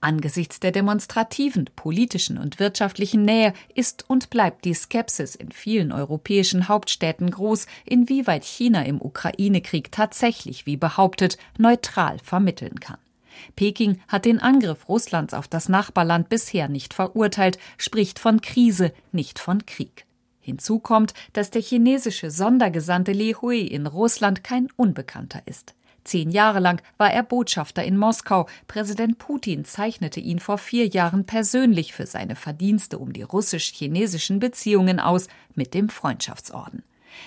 Angesichts 0.00 0.60
der 0.60 0.70
demonstrativen 0.70 1.68
politischen 1.74 2.38
und 2.38 2.60
wirtschaftlichen 2.60 3.24
Nähe 3.24 3.52
ist 3.74 4.08
und 4.08 4.30
bleibt 4.30 4.64
die 4.64 4.74
Skepsis 4.74 5.34
in 5.34 5.50
vielen 5.50 5.92
europäischen 5.92 6.68
Hauptstädten 6.68 7.30
groß, 7.30 7.66
inwieweit 7.84 8.44
China 8.44 8.84
im 8.84 9.02
Ukraine-Krieg 9.02 9.90
tatsächlich, 9.90 10.66
wie 10.66 10.76
behauptet, 10.76 11.36
neutral 11.58 12.18
vermitteln 12.20 12.78
kann. 12.80 12.98
Peking 13.56 14.00
hat 14.08 14.24
den 14.24 14.40
Angriff 14.40 14.88
Russlands 14.88 15.34
auf 15.34 15.48
das 15.48 15.68
Nachbarland 15.68 16.28
bisher 16.28 16.68
nicht 16.68 16.94
verurteilt, 16.94 17.58
spricht 17.76 18.18
von 18.18 18.40
Krise, 18.40 18.92
nicht 19.12 19.38
von 19.38 19.66
Krieg. 19.66 20.06
Hinzu 20.40 20.78
kommt, 20.78 21.12
dass 21.34 21.50
der 21.50 21.62
chinesische 21.62 22.30
Sondergesandte 22.30 23.12
Li 23.12 23.34
Hui 23.34 23.60
in 23.60 23.86
Russland 23.86 24.42
kein 24.42 24.68
Unbekannter 24.76 25.42
ist. 25.44 25.74
Zehn 26.04 26.30
Jahre 26.30 26.58
lang 26.58 26.80
war 26.96 27.12
er 27.12 27.22
Botschafter 27.22 27.84
in 27.84 27.98
Moskau. 27.98 28.48
Präsident 28.66 29.18
Putin 29.18 29.66
zeichnete 29.66 30.20
ihn 30.20 30.38
vor 30.38 30.56
vier 30.56 30.86
Jahren 30.86 31.26
persönlich 31.26 31.92
für 31.92 32.06
seine 32.06 32.34
Verdienste 32.34 32.98
um 32.98 33.12
die 33.12 33.22
russisch-chinesischen 33.22 34.38
Beziehungen 34.38 35.00
aus 35.00 35.28
mit 35.54 35.74
dem 35.74 35.90
Freundschaftsorden. 35.90 36.82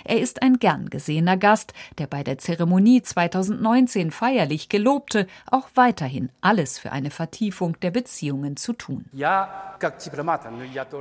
Er 0.06 0.20
ist 0.20 0.42
ein 0.42 0.60
gern 0.60 0.90
gesehener 0.90 1.38
Gast, 1.38 1.74
der 1.98 2.08
bei 2.08 2.24
der 2.24 2.38
Zeremonie 2.38 3.02
2019 3.02 4.12
feierlich 4.12 4.70
gelobte, 4.70 5.28
auch 5.50 5.70
weiterhin 5.76 6.30
alles 6.42 6.80
für 6.80 6.92
eine 6.92 7.12
Vertiefung 7.12 7.80
der 7.82 7.92
Beziehungen 7.92 8.58
zu 8.58 8.74
tun. 8.74 9.06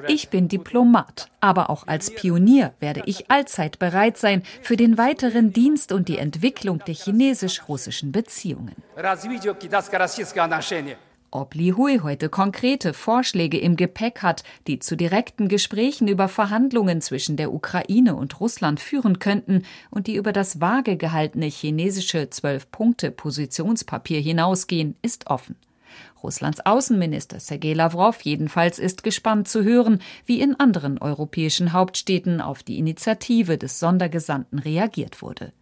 Ich 0.08 0.28
bin 0.30 0.48
Diplomat, 0.48 1.30
aber 1.40 1.70
auch 1.70 1.86
als 1.86 2.14
Pionier 2.14 2.72
werde 2.80 3.02
ich 3.06 3.30
allzeit 3.30 3.78
bereit 3.78 4.16
sein 4.16 4.42
für 4.62 4.76
den 4.76 4.96
weiteren 4.98 5.52
Dienst 5.52 5.92
und 5.92 6.08
die 6.08 6.18
Entwicklung 6.18 6.78
der 6.86 6.94
chinesisch-russischen 6.94 8.12
Beziehungen. 8.12 8.76
Ob 11.32 11.54
Li 11.54 11.70
Hui 11.76 12.00
heute 12.02 12.28
konkrete 12.28 12.92
Vorschläge 12.92 13.56
im 13.56 13.76
Gepäck 13.76 14.20
hat, 14.20 14.42
die 14.66 14.80
zu 14.80 14.96
direkten 14.96 15.46
Gesprächen 15.46 16.08
über 16.08 16.26
Verhandlungen 16.26 17.00
zwischen 17.00 17.36
der 17.36 17.54
Ukraine 17.54 18.16
und 18.16 18.40
Russland 18.40 18.80
führen 18.80 19.20
könnten 19.20 19.62
und 19.90 20.08
die 20.08 20.16
über 20.16 20.32
das 20.32 20.60
vage 20.60 20.96
gehaltene 20.96 21.46
chinesische 21.46 22.30
Zwölf-Punkte-Positionspapier 22.30 24.20
hinausgehen, 24.20 24.96
ist 25.02 25.28
offen. 25.28 25.54
Russlands 26.20 26.66
Außenminister 26.66 27.38
Sergei 27.38 27.74
Lavrov 27.74 28.22
jedenfalls 28.22 28.80
ist 28.80 29.04
gespannt 29.04 29.46
zu 29.46 29.62
hören, 29.62 30.02
wie 30.26 30.40
in 30.40 30.58
anderen 30.58 30.98
europäischen 30.98 31.72
Hauptstädten 31.72 32.40
auf 32.40 32.64
die 32.64 32.78
Initiative 32.78 33.56
des 33.56 33.78
Sondergesandten 33.78 34.58
reagiert 34.58 35.22
wurde. 35.22 35.52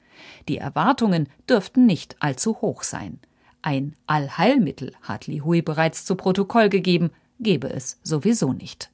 Die 0.48 0.56
Erwartungen 0.56 1.28
dürften 1.46 1.84
nicht 1.84 2.16
allzu 2.20 2.62
hoch 2.62 2.82
sein. 2.82 3.20
Ein 3.62 3.94
Allheilmittel 4.06 4.92
hat 5.02 5.26
Li 5.26 5.40
Hui 5.40 5.62
bereits 5.62 6.04
zu 6.04 6.14
Protokoll 6.14 6.68
gegeben, 6.68 7.10
gebe 7.40 7.68
es 7.68 7.98
sowieso 8.02 8.52
nicht. 8.52 8.90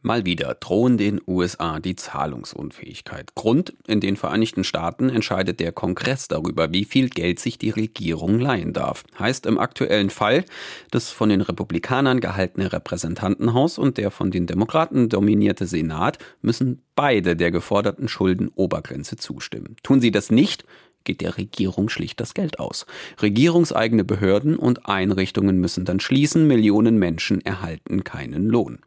Mal 0.00 0.24
wieder 0.24 0.54
drohen 0.54 0.96
den 0.96 1.20
USA 1.26 1.80
die 1.80 1.96
Zahlungsunfähigkeit. 1.96 3.34
Grund, 3.34 3.74
in 3.88 3.98
den 3.98 4.16
Vereinigten 4.16 4.62
Staaten 4.62 5.10
entscheidet 5.10 5.58
der 5.58 5.72
Kongress 5.72 6.28
darüber, 6.28 6.72
wie 6.72 6.84
viel 6.84 7.08
Geld 7.08 7.40
sich 7.40 7.58
die 7.58 7.70
Regierung 7.70 8.38
leihen 8.38 8.72
darf. 8.72 9.02
Heißt 9.18 9.44
im 9.44 9.58
aktuellen 9.58 10.10
Fall, 10.10 10.44
das 10.92 11.10
von 11.10 11.30
den 11.30 11.40
Republikanern 11.40 12.20
gehaltene 12.20 12.72
Repräsentantenhaus 12.72 13.76
und 13.76 13.98
der 13.98 14.12
von 14.12 14.30
den 14.30 14.46
Demokraten 14.46 15.08
dominierte 15.08 15.66
Senat 15.66 16.18
müssen 16.42 16.80
beide 16.94 17.34
der 17.34 17.50
geforderten 17.50 18.06
Schuldenobergrenze 18.06 19.16
zustimmen. 19.16 19.74
Tun 19.82 20.00
sie 20.00 20.12
das 20.12 20.30
nicht, 20.30 20.64
geht 21.08 21.22
der 21.22 21.38
Regierung 21.38 21.88
schlicht 21.88 22.20
das 22.20 22.34
Geld 22.34 22.60
aus. 22.60 22.84
Regierungseigene 23.22 24.04
Behörden 24.04 24.56
und 24.56 24.86
Einrichtungen 24.86 25.58
müssen 25.58 25.86
dann 25.86 26.00
schließen, 26.00 26.46
Millionen 26.46 26.98
Menschen 26.98 27.40
erhalten 27.40 28.04
keinen 28.04 28.46
Lohn. 28.46 28.80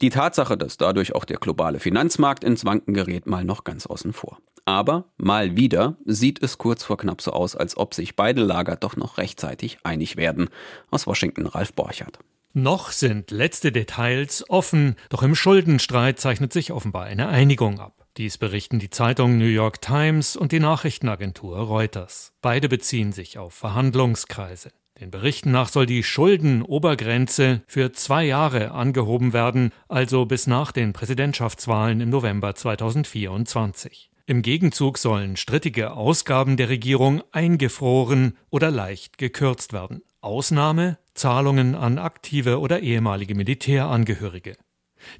Die 0.00 0.08
Tatsache, 0.08 0.56
dass 0.56 0.78
dadurch 0.78 1.14
auch 1.14 1.26
der 1.26 1.36
globale 1.36 1.78
Finanzmarkt 1.78 2.44
ins 2.44 2.64
Wanken 2.64 2.94
gerät, 2.94 3.26
mal 3.26 3.44
noch 3.44 3.64
ganz 3.64 3.84
außen 3.84 4.14
vor. 4.14 4.38
Aber 4.64 5.04
mal 5.18 5.54
wieder 5.58 5.98
sieht 6.06 6.42
es 6.42 6.56
kurz 6.56 6.82
vor 6.82 6.96
knapp 6.96 7.20
so 7.20 7.32
aus, 7.32 7.56
als 7.56 7.76
ob 7.76 7.92
sich 7.92 8.16
beide 8.16 8.40
Lager 8.40 8.76
doch 8.76 8.96
noch 8.96 9.18
rechtzeitig 9.18 9.76
einig 9.82 10.16
werden. 10.16 10.48
Aus 10.90 11.06
Washington 11.06 11.46
Ralf 11.46 11.74
Borchardt. 11.74 12.20
Noch 12.54 12.90
sind 12.90 13.30
letzte 13.30 13.70
Details 13.70 14.48
offen, 14.48 14.96
doch 15.10 15.22
im 15.22 15.34
Schuldenstreit 15.34 16.18
zeichnet 16.18 16.54
sich 16.54 16.72
offenbar 16.72 17.04
eine 17.04 17.28
Einigung 17.28 17.80
ab. 17.80 17.99
Dies 18.16 18.38
berichten 18.38 18.80
die 18.80 18.90
Zeitung 18.90 19.38
New 19.38 19.44
York 19.44 19.80
Times 19.80 20.36
und 20.36 20.52
die 20.52 20.58
Nachrichtenagentur 20.58 21.58
Reuters. 21.58 22.32
Beide 22.42 22.68
beziehen 22.68 23.12
sich 23.12 23.38
auf 23.38 23.54
Verhandlungskreise. 23.54 24.72
Den 25.00 25.10
Berichten 25.10 25.52
nach 25.52 25.68
soll 25.68 25.86
die 25.86 26.02
Schuldenobergrenze 26.02 27.62
für 27.66 27.92
zwei 27.92 28.24
Jahre 28.24 28.72
angehoben 28.72 29.32
werden, 29.32 29.72
also 29.88 30.26
bis 30.26 30.46
nach 30.46 30.72
den 30.72 30.92
Präsidentschaftswahlen 30.92 32.00
im 32.00 32.10
November 32.10 32.54
2024. 32.54 34.10
Im 34.26 34.42
Gegenzug 34.42 34.98
sollen 34.98 35.36
strittige 35.36 35.92
Ausgaben 35.92 36.56
der 36.56 36.68
Regierung 36.68 37.22
eingefroren 37.32 38.36
oder 38.50 38.70
leicht 38.70 39.18
gekürzt 39.18 39.72
werden. 39.72 40.02
Ausnahme 40.20 40.98
Zahlungen 41.14 41.74
an 41.74 41.98
aktive 41.98 42.60
oder 42.60 42.80
ehemalige 42.80 43.34
Militärangehörige. 43.34 44.56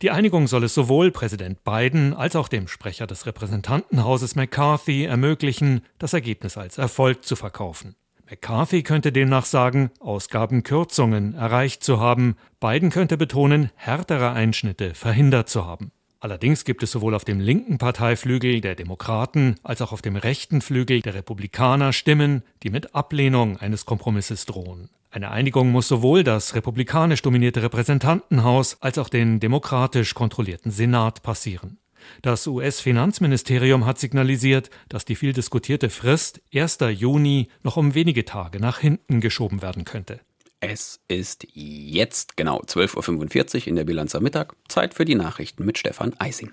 Die 0.03 0.11
Einigung 0.11 0.47
soll 0.47 0.65
es 0.65 0.75
sowohl 0.75 1.11
Präsident 1.11 1.65
Biden 1.65 2.15
als 2.15 2.37
auch 2.37 2.49
dem 2.49 2.69
Sprecher 2.69 3.07
des 3.07 3.27
Repräsentantenhauses 3.27 4.37
McCarthy 4.37 5.05
ermöglichen, 5.05 5.83
das 5.99 6.13
Ergebnis 6.13 6.57
als 6.57 6.79
Erfolg 6.79 7.25
zu 7.25 7.37
verkaufen. 7.37 7.97
McCarthy 8.31 8.85
könnte 8.85 9.11
demnach 9.11 9.45
sagen, 9.45 9.91
Ausgabenkürzungen 9.99 11.35
erreicht 11.35 11.83
zu 11.83 11.99
haben, 11.99 12.37
Biden 12.61 12.91
könnte 12.91 13.17
betonen, 13.17 13.71
härtere 13.75 14.31
Einschnitte 14.31 14.95
verhindert 14.95 15.49
zu 15.49 15.67
haben. 15.67 15.91
Allerdings 16.21 16.65
gibt 16.65 16.83
es 16.83 16.93
sowohl 16.93 17.15
auf 17.15 17.25
dem 17.25 17.41
linken 17.41 17.79
Parteiflügel 17.79 18.61
der 18.61 18.75
Demokraten 18.75 19.57
als 19.63 19.81
auch 19.81 19.93
auf 19.93 20.03
dem 20.03 20.17
rechten 20.17 20.61
Flügel 20.61 21.01
der 21.01 21.15
Republikaner 21.15 21.93
Stimmen, 21.95 22.43
die 22.63 22.71
mit 22.71 22.95
Ablehnung 22.95 23.57
eines 23.57 23.87
Kompromisses 23.87 24.45
drohen. 24.45 24.91
Eine 25.13 25.33
Einigung 25.33 25.73
muss 25.73 25.89
sowohl 25.89 26.23
das 26.23 26.55
republikanisch 26.55 27.23
dominierte 27.23 27.63
Repräsentantenhaus 27.63 28.77
als 28.81 28.97
auch 28.97 29.09
den 29.09 29.41
demokratisch 29.41 30.15
kontrollierten 30.15 30.71
Senat 30.71 31.23
passieren. 31.23 31.79
Das 32.23 32.47
US-Finanzministerium 32.47 33.87
hat 33.87 33.99
signalisiert, 33.99 34.71
dass 34.89 35.05
die 35.05 35.17
viel 35.17 35.33
diskutierte 35.33 35.91
Frist 35.91 36.41
1. 36.55 36.79
Juni 36.91 37.49
noch 37.63 37.77
um 37.77 37.95
wenige 37.95 38.25
Tage 38.25 38.61
nach 38.61 38.79
hinten 38.79 39.21
geschoben 39.21 39.63
werden 39.63 39.85
könnte. 39.85 40.21
Es 40.61 41.01
ist 41.09 41.47
jetzt 41.55 42.37
genau 42.37 42.61
12.45 42.61 43.63
Uhr 43.63 43.67
in 43.69 43.77
der 43.77 43.85
Bilanz 43.85 44.15
am 44.15 44.23
Mittag. 44.23 44.55
Zeit 44.69 44.95
für 44.95 45.05
die 45.05 45.15
Nachrichten 45.15 45.65
mit 45.65 45.79
Stefan 45.79 46.15
Eising. 46.19 46.53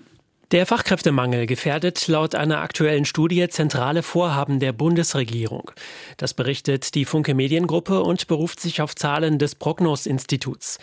Der 0.50 0.64
Fachkräftemangel 0.64 1.44
gefährdet 1.44 2.08
laut 2.08 2.34
einer 2.34 2.62
aktuellen 2.62 3.04
Studie 3.04 3.46
zentrale 3.50 4.02
Vorhaben 4.02 4.60
der 4.60 4.72
Bundesregierung. 4.72 5.70
Das 6.16 6.32
berichtet 6.32 6.94
die 6.94 7.04
Funke 7.04 7.34
Mediengruppe 7.34 8.02
und 8.02 8.28
beruft 8.28 8.58
sich 8.58 8.80
auf 8.80 8.94
Zahlen 8.94 9.38
des 9.38 9.56
Prognos-Instituts. 9.56 10.78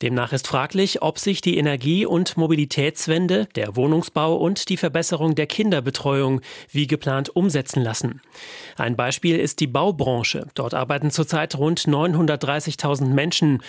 Demnach 0.00 0.32
ist 0.32 0.46
fraglich, 0.46 1.02
ob 1.02 1.18
sich 1.18 1.40
die 1.40 1.58
Energie- 1.58 2.06
und 2.06 2.36
Mobilitätswende, 2.36 3.48
der 3.56 3.74
Wohnungsbau 3.74 4.36
und 4.36 4.68
die 4.68 4.76
Verbesserung 4.76 5.34
der 5.34 5.48
Kinderbetreuung 5.48 6.40
wie 6.70 6.86
geplant 6.86 7.34
umsetzen 7.34 7.82
lassen. 7.82 8.20
Ein 8.76 8.94
Beispiel 8.94 9.40
ist 9.40 9.58
die 9.58 9.66
Baubranche. 9.66 10.46
Dort 10.54 10.74
arbeiten 10.74 11.10
zurzeit 11.10 11.56
rund 11.58 11.80
930.000 11.80 13.06
Menschen. 13.06 13.60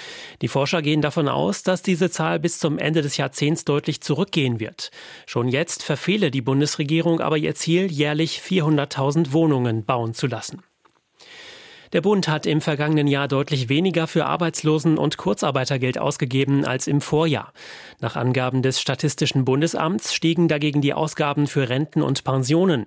Die 0.44 0.48
Forscher 0.48 0.84
gehen 0.84 1.02
davon 1.02 1.28
aus, 1.28 1.64
dass 1.64 1.82
diese 1.82 2.12
Zahl 2.12 2.40
bis 2.40 2.60
zum 2.60 2.78
Ende 2.78 3.02
des 3.02 3.18
Jahrzehnts 3.18 3.66
deutlich 3.66 4.02
zurückgehen 4.02 4.60
wird. 4.60 4.92
Schon 5.26 5.48
jetzt 5.48 5.82
verfehle 5.82 6.30
die 6.30 6.42
Bundesregierung 6.42 7.22
aber 7.22 7.38
ihr 7.38 7.56
Ziel, 7.56 7.92
jährlich 7.92 8.40
400.000 8.46 9.32
Wohnungen 9.32 9.84
bauen 9.84 10.14
zu 10.14 10.28
lassen. 10.28 10.62
Der 11.92 12.02
Bund 12.02 12.28
hat 12.28 12.46
im 12.46 12.62
vergangenen 12.62 13.08
Jahr 13.08 13.28
deutlich 13.28 13.68
weniger 13.68 14.06
für 14.06 14.28
Arbeitslosen- 14.28 14.98
und 14.98 15.18
Kurzarbeitergeld 15.18 15.98
ausgegeben 15.98 16.64
als 16.64 16.86
im 16.86 17.02
Vorjahr. 17.02 17.52
Nach 18.00 18.16
Angaben 18.16 18.62
des 18.62 18.80
Statistischen 18.80 19.44
Bundesamts 19.44 20.14
stiegen 20.14 20.48
dagegen 20.48 20.82
die 20.82 20.94
Ausgaben 20.94 21.48
für 21.48 21.68
Renten 21.68 22.04
und 22.04 22.24
Pensionen. 22.24 22.86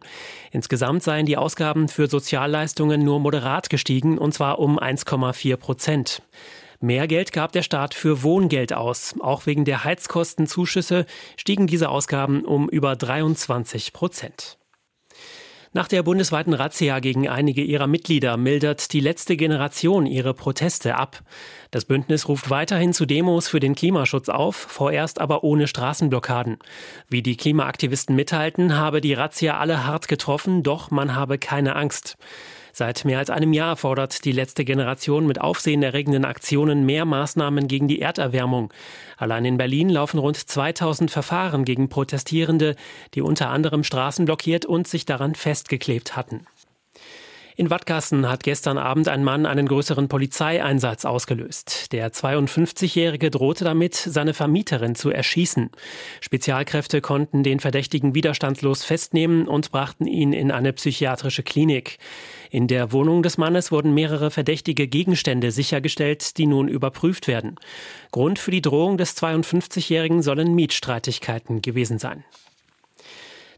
Insgesamt 0.53 1.03
seien 1.03 1.27
die 1.27 1.37
Ausgaben 1.37 1.89
für 1.89 2.07
Sozialleistungen 2.07 3.03
nur 3.03 3.19
moderat 3.19 3.71
gestiegen, 3.71 4.19
und 4.19 4.35
zwar 4.35 4.61
um 4.61 4.79
1,4 4.79 5.57
Prozent. 5.57 6.23
Mehr 6.79 7.09
Geld 7.09 7.33
gab 7.33 7.53
der 7.53 7.63
Staat 7.63 7.95
für 7.95 8.23
Wohngeld 8.23 8.73
aus. 8.73 9.15
Auch 9.21 9.47
wegen 9.47 9.65
der 9.65 9.85
Heizkostenzuschüsse 9.85 11.07
stiegen 11.37 11.67
diese 11.67 11.89
Ausgaben 11.89 12.45
um 12.45 12.69
über 12.69 12.95
23 12.95 13.93
Prozent. 13.93 14.59
Nach 15.75 15.89
der 15.89 16.03
bundesweiten 16.03 16.53
Razzia 16.53 17.01
gegen 17.01 17.31
einige 17.31 17.63
ihrer 17.63 17.87
Mitglieder 17.87 18.37
mildert 18.37 18.93
die 18.93 19.01
letzte 19.01 19.39
Generation 19.39 20.05
ihre 20.05 20.35
Proteste 20.35 20.97
ab. 20.97 21.23
Das 21.71 21.87
Bündnis 21.87 22.29
ruft 22.29 22.51
weiterhin 22.51 22.93
zu 22.93 23.07
Demos 23.07 23.49
für 23.49 23.59
den 23.59 23.75
Klimaschutz 23.75 24.29
auf, 24.29 24.55
vorerst 24.55 25.19
aber 25.19 25.45
ohne 25.45 25.67
Straßenblockaden. 25.67 26.59
Wie 27.09 27.23
die 27.23 27.39
Klimaaktivisten 27.39 28.15
mitteilten, 28.15 28.77
habe 28.77 29.01
die 29.01 29.15
Razzia 29.15 29.57
alle 29.57 29.87
hart 29.87 30.09
getroffen, 30.09 30.63
doch 30.63 30.91
man 30.91 31.15
habe 31.15 31.39
keine 31.39 31.75
Angst. 31.75 32.19
Seit 32.73 33.05
mehr 33.05 33.19
als 33.19 33.29
einem 33.29 33.53
Jahr 33.53 33.77
fordert 33.77 34.25
die 34.25 34.33
letzte 34.33 34.65
Generation 34.65 35.27
mit 35.27 35.41
aufsehenerregenden 35.41 36.25
Aktionen 36.25 36.87
mehr 36.87 37.05
Maßnahmen 37.05 37.69
gegen 37.69 37.87
die 37.87 38.01
Erderwärmung. 38.01 38.73
Allein 39.19 39.45
in 39.45 39.59
Berlin 39.59 39.91
laufen 39.91 40.19
rund 40.19 40.37
2000 40.37 41.11
Verfahren 41.11 41.65
gegen 41.67 41.91
Protestierende, 41.91 42.77
die 43.15 43.21
unter 43.21 43.51
anderem 43.51 43.85
Straßen 43.85 44.25
blockiert 44.25 44.65
und 44.65 44.89
sich 44.89 45.05
daran 45.05 45.35
festgeklebt 45.35 46.17
hatten. 46.17 46.47
In 47.55 47.69
Wattgassen 47.69 48.29
hat 48.29 48.45
gestern 48.45 48.79
Abend 48.79 49.09
ein 49.09 49.25
Mann 49.25 49.45
einen 49.45 49.69
größeren 49.69 50.09
Polizeieinsatz 50.09 51.05
ausgelöst. 51.05 51.93
Der 51.93 52.11
52-Jährige 52.11 53.31
drohte 53.31 53.65
damit, 53.65 53.95
seine 53.95 54.33
Vermieterin 54.33 54.95
zu 54.95 55.11
erschießen. 55.11 55.71
Spezialkräfte 56.21 57.03
konnten 57.03 57.43
den 57.43 57.61
Verdächtigen 57.61 58.15
widerstandslos 58.15 58.85
festnehmen 58.85 59.47
und 59.47 59.71
brachten 59.71 60.07
ihn 60.07 60.33
in 60.33 60.51
eine 60.51 60.73
psychiatrische 60.73 61.43
Klinik. 61.43 61.99
In 62.51 62.69
der 62.69 62.93
Wohnung 62.93 63.23
des 63.23 63.37
Mannes 63.37 63.71
wurden 63.71 63.93
mehrere 63.93 64.31
verdächtige 64.31 64.89
Gegenstände 64.89 65.51
sichergestellt, 65.51 66.39
die 66.39 66.47
nun 66.47 66.69
überprüft 66.69 67.29
werden. 67.29 67.57
Grund 68.13 68.39
für 68.39 68.51
die 68.51 68.63
Drohung 68.63 68.97
des 68.97 69.17
52-Jährigen 69.17 70.23
sollen 70.23 70.55
Mietstreitigkeiten 70.55 71.61
gewesen 71.61 71.99
sein. 71.99 72.25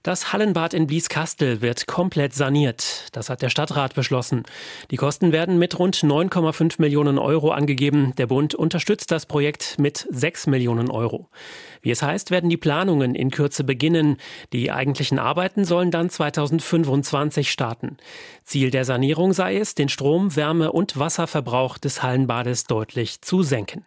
Das 0.04 0.34
Hallenbad 0.34 0.74
in 0.74 0.86
Blieskastel 0.86 1.62
wird 1.62 1.86
komplett 1.86 2.34
saniert. 2.34 3.08
Das 3.12 3.30
hat 3.30 3.40
der 3.40 3.48
Stadtrat 3.48 3.94
beschlossen. 3.94 4.42
Die 4.90 4.96
Kosten 4.96 5.32
werden 5.32 5.58
mit 5.58 5.78
rund 5.78 5.96
9,5 5.96 6.74
Millionen 6.78 7.18
Euro 7.18 7.52
angegeben. 7.52 8.12
Der 8.18 8.26
Bund 8.26 8.54
unterstützt 8.54 9.10
das 9.10 9.24
Projekt 9.24 9.78
mit 9.78 10.06
6 10.10 10.46
Millionen 10.48 10.90
Euro. 10.90 11.30
Wie 11.80 11.90
es 11.90 12.02
heißt, 12.02 12.30
werden 12.30 12.50
die 12.50 12.58
Planungen 12.58 13.14
in 13.14 13.30
Kürze 13.30 13.64
beginnen. 13.64 14.18
Die 14.52 14.70
eigentlichen 14.70 15.18
Arbeiten 15.18 15.64
sollen 15.64 15.90
dann 15.90 16.10
2025 16.10 17.50
starten. 17.50 17.96
Ziel 18.44 18.70
der 18.70 18.84
Sanierung 18.84 19.32
sei 19.32 19.56
es, 19.56 19.74
den 19.74 19.88
Strom-, 19.88 20.36
Wärme- 20.36 20.72
und 20.72 20.98
Wasserverbrauch 20.98 21.78
des 21.78 22.02
Hallenbades 22.02 22.64
deutlich 22.64 23.22
zu 23.22 23.42
senken. 23.42 23.86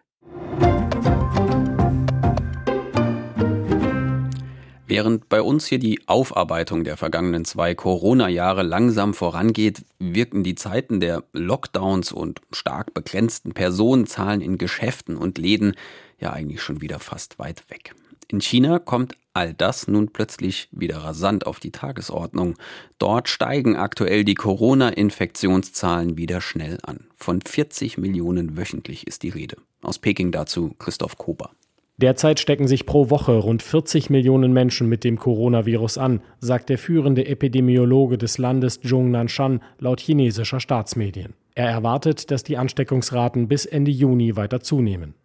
Während 4.98 5.30
bei 5.30 5.44
uns 5.44 5.68
hier 5.68 5.78
die 5.78 6.00
Aufarbeitung 6.08 6.84
der 6.84 6.98
vergangenen 6.98 7.46
zwei 7.46 7.76
Corona-Jahre 7.76 8.64
langsam 8.64 9.14
vorangeht, 9.14 9.86
wirken 10.00 10.44
die 10.44 10.56
Zeiten 10.56 11.00
der 11.00 11.24
Lockdowns 11.34 12.12
und 12.12 12.42
stark 12.52 12.96
begrenzten 12.96 13.54
Personenzahlen 13.54 14.42
in 14.42 14.58
Geschäften 14.58 15.16
und 15.16 15.38
Läden 15.38 15.76
ja 16.20 16.34
eigentlich 16.34 16.64
schon 16.64 16.82
wieder 16.82 16.98
fast 16.98 17.38
weit 17.38 17.70
weg. 17.70 17.94
In 18.28 18.42
China 18.42 18.80
kommt 18.80 19.14
all 19.34 19.54
das 19.54 19.88
nun 19.88 20.08
plötzlich 20.14 20.68
wieder 20.72 20.98
rasant 20.98 21.46
auf 21.46 21.60
die 21.60 21.72
Tagesordnung. 21.72 22.56
Dort 22.98 23.30
steigen 23.30 23.76
aktuell 23.76 24.24
die 24.24 24.34
Corona-Infektionszahlen 24.34 26.18
wieder 26.18 26.42
schnell 26.42 26.80
an. 26.82 27.02
Von 27.16 27.42
40 27.44 28.00
Millionen 28.00 28.58
wöchentlich 28.58 29.06
ist 29.06 29.22
die 29.22 29.30
Rede. 29.30 29.58
Aus 29.84 30.00
Peking 30.00 30.32
dazu 30.32 30.74
Christoph 30.80 31.20
Kober. 31.20 31.52
Derzeit 32.00 32.40
stecken 32.40 32.68
sich 32.68 32.86
pro 32.86 33.10
Woche 33.10 33.32
rund 33.32 33.64
40 33.64 34.12
Millionen 34.12 34.54
Menschen 34.54 34.88
mit 34.88 35.04
dem 35.04 35.18
Coronavirus 35.18 35.98
an, 35.98 36.22
sagt 36.40 36.70
der 36.70 36.78
führende 36.78 37.26
Epidemiologe 37.26 38.20
des 38.20 38.38
Landes 38.38 38.82
Zhong 38.82 39.10
Nanshan 39.10 39.62
laut 39.80 40.00
chinesischer 40.00 40.60
Staatsmedien. 40.60 41.34
Er 41.56 41.72
erwartet, 41.72 42.30
dass 42.30 42.44
die 42.44 42.56
Ansteckungsraten 42.56 43.48
bis 43.48 43.66
Ende 43.66 43.90
Juni 43.90 44.36
weiter 44.36 44.60
zunehmen. 44.60 45.16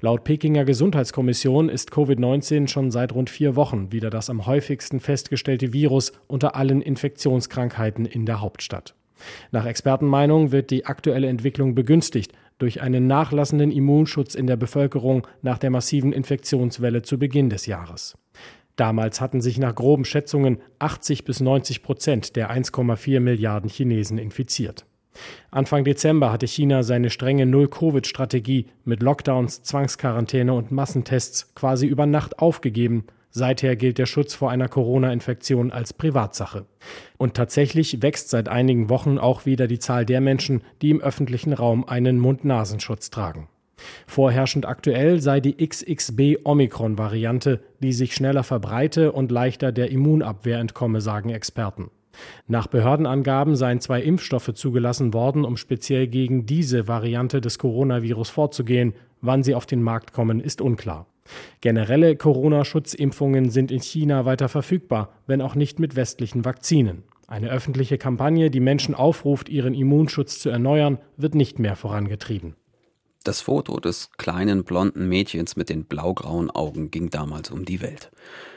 Laut 0.00 0.24
Pekinger 0.24 0.64
Gesundheitskommission 0.64 1.68
ist 1.68 1.92
Covid-19 1.92 2.68
schon 2.68 2.90
seit 2.90 3.12
rund 3.14 3.28
vier 3.28 3.54
Wochen 3.54 3.92
wieder 3.92 4.08
das 4.08 4.30
am 4.30 4.46
häufigsten 4.46 5.00
festgestellte 5.00 5.74
Virus 5.74 6.12
unter 6.26 6.56
allen 6.56 6.80
Infektionskrankheiten 6.80 8.06
in 8.06 8.24
der 8.24 8.40
Hauptstadt. 8.40 8.94
Nach 9.50 9.66
Expertenmeinung 9.66 10.52
wird 10.52 10.70
die 10.70 10.86
aktuelle 10.86 11.28
Entwicklung 11.28 11.74
begünstigt 11.74 12.32
durch 12.58 12.80
einen 12.80 13.06
nachlassenden 13.06 13.70
Immunschutz 13.70 14.34
in 14.34 14.46
der 14.46 14.56
Bevölkerung 14.56 15.26
nach 15.42 15.58
der 15.58 15.70
massiven 15.70 16.12
Infektionswelle 16.12 17.02
zu 17.02 17.18
Beginn 17.18 17.50
des 17.50 17.66
Jahres. 17.66 18.16
Damals 18.76 19.20
hatten 19.20 19.40
sich 19.40 19.58
nach 19.58 19.74
groben 19.74 20.04
Schätzungen 20.04 20.60
80 20.78 21.24
bis 21.24 21.40
90 21.40 21.82
Prozent 21.82 22.36
der 22.36 22.50
1,4 22.50 23.20
Milliarden 23.20 23.70
Chinesen 23.70 24.18
infiziert. 24.18 24.84
Anfang 25.52 25.84
Dezember 25.84 26.32
hatte 26.32 26.46
China 26.46 26.82
seine 26.82 27.10
strenge 27.10 27.46
Null-Covid-Strategie 27.46 28.66
mit 28.84 29.00
Lockdowns, 29.00 29.62
Zwangsquarantäne 29.62 30.52
und 30.52 30.72
Massentests 30.72 31.54
quasi 31.54 31.86
über 31.86 32.06
Nacht 32.06 32.40
aufgegeben 32.40 33.04
Seither 33.36 33.74
gilt 33.74 33.98
der 33.98 34.06
Schutz 34.06 34.32
vor 34.32 34.52
einer 34.52 34.68
Corona-Infektion 34.68 35.72
als 35.72 35.92
Privatsache. 35.92 36.66
Und 37.18 37.34
tatsächlich 37.34 38.00
wächst 38.00 38.30
seit 38.30 38.48
einigen 38.48 38.88
Wochen 38.88 39.18
auch 39.18 39.44
wieder 39.44 39.66
die 39.66 39.80
Zahl 39.80 40.06
der 40.06 40.20
Menschen, 40.20 40.62
die 40.80 40.90
im 40.90 41.00
öffentlichen 41.00 41.52
Raum 41.52 41.84
einen 41.84 42.20
Mund-Nasenschutz 42.20 43.10
tragen. 43.10 43.48
Vorherrschend 44.06 44.66
aktuell 44.66 45.20
sei 45.20 45.40
die 45.40 45.56
XXB-Omikron-Variante, 45.56 47.58
die 47.80 47.92
sich 47.92 48.14
schneller 48.14 48.44
verbreite 48.44 49.10
und 49.10 49.32
leichter 49.32 49.72
der 49.72 49.90
Immunabwehr 49.90 50.60
entkomme, 50.60 51.00
sagen 51.00 51.30
Experten. 51.30 51.90
Nach 52.46 52.68
Behördenangaben 52.68 53.56
seien 53.56 53.80
zwei 53.80 54.00
Impfstoffe 54.00 54.54
zugelassen 54.54 55.12
worden, 55.12 55.44
um 55.44 55.56
speziell 55.56 56.06
gegen 56.06 56.46
diese 56.46 56.86
Variante 56.86 57.40
des 57.40 57.58
Coronavirus 57.58 58.30
vorzugehen. 58.30 58.94
Wann 59.20 59.42
sie 59.42 59.56
auf 59.56 59.66
den 59.66 59.82
Markt 59.82 60.12
kommen, 60.12 60.38
ist 60.38 60.60
unklar. 60.60 61.08
Generelle 61.60 62.16
Corona-Schutzimpfungen 62.16 63.50
sind 63.50 63.70
in 63.70 63.80
China 63.80 64.24
weiter 64.24 64.48
verfügbar, 64.48 65.10
wenn 65.26 65.40
auch 65.40 65.54
nicht 65.54 65.78
mit 65.78 65.96
westlichen 65.96 66.44
Vakzinen. 66.44 67.04
Eine 67.26 67.50
öffentliche 67.50 67.96
Kampagne, 67.96 68.50
die 68.50 68.60
Menschen 68.60 68.94
aufruft, 68.94 69.48
ihren 69.48 69.74
Immunschutz 69.74 70.38
zu 70.38 70.50
erneuern, 70.50 70.98
wird 71.16 71.34
nicht 71.34 71.58
mehr 71.58 71.74
vorangetrieben. 71.74 72.54
Das 73.24 73.40
Foto 73.40 73.80
des 73.80 74.10
kleinen 74.18 74.64
blonden 74.64 75.08
Mädchens 75.08 75.56
mit 75.56 75.70
den 75.70 75.84
blaugrauen 75.86 76.50
Augen 76.50 76.90
ging 76.90 77.08
damals 77.08 77.50
um 77.50 77.64
die 77.64 77.80
Welt. 77.80 78.10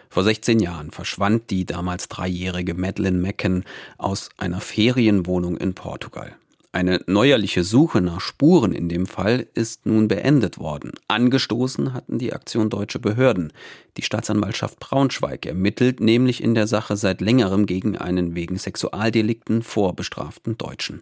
Vor 0.09 0.23
16 0.23 0.59
Jahren 0.59 0.91
verschwand 0.91 1.49
die 1.49 1.65
damals 1.65 2.09
dreijährige 2.09 2.73
Madeleine 2.73 3.17
Mecken 3.17 3.63
aus 3.97 4.29
einer 4.37 4.59
Ferienwohnung 4.59 5.55
in 5.57 5.73
Portugal. 5.73 6.35
Eine 6.77 7.01
neuerliche 7.07 7.63
Suche 7.63 8.01
nach 8.01 8.21
Spuren 8.21 8.71
in 8.71 8.87
dem 8.87 9.07
Fall 9.07 9.47
ist 9.55 9.87
nun 9.87 10.07
beendet 10.07 10.59
worden. 10.59 10.91
Angestoßen 11.07 11.91
hatten 11.91 12.19
die 12.19 12.33
Aktion 12.33 12.69
deutsche 12.69 12.99
Behörden. 12.99 13.51
Die 13.97 14.03
Staatsanwaltschaft 14.03 14.79
Braunschweig 14.79 15.47
ermittelt 15.47 16.01
nämlich 16.01 16.43
in 16.43 16.53
der 16.53 16.67
Sache 16.67 16.95
seit 16.95 17.19
längerem 17.19 17.65
gegen 17.65 17.97
einen 17.97 18.35
wegen 18.35 18.59
Sexualdelikten 18.59 19.63
vorbestraften 19.63 20.59
Deutschen. 20.59 21.01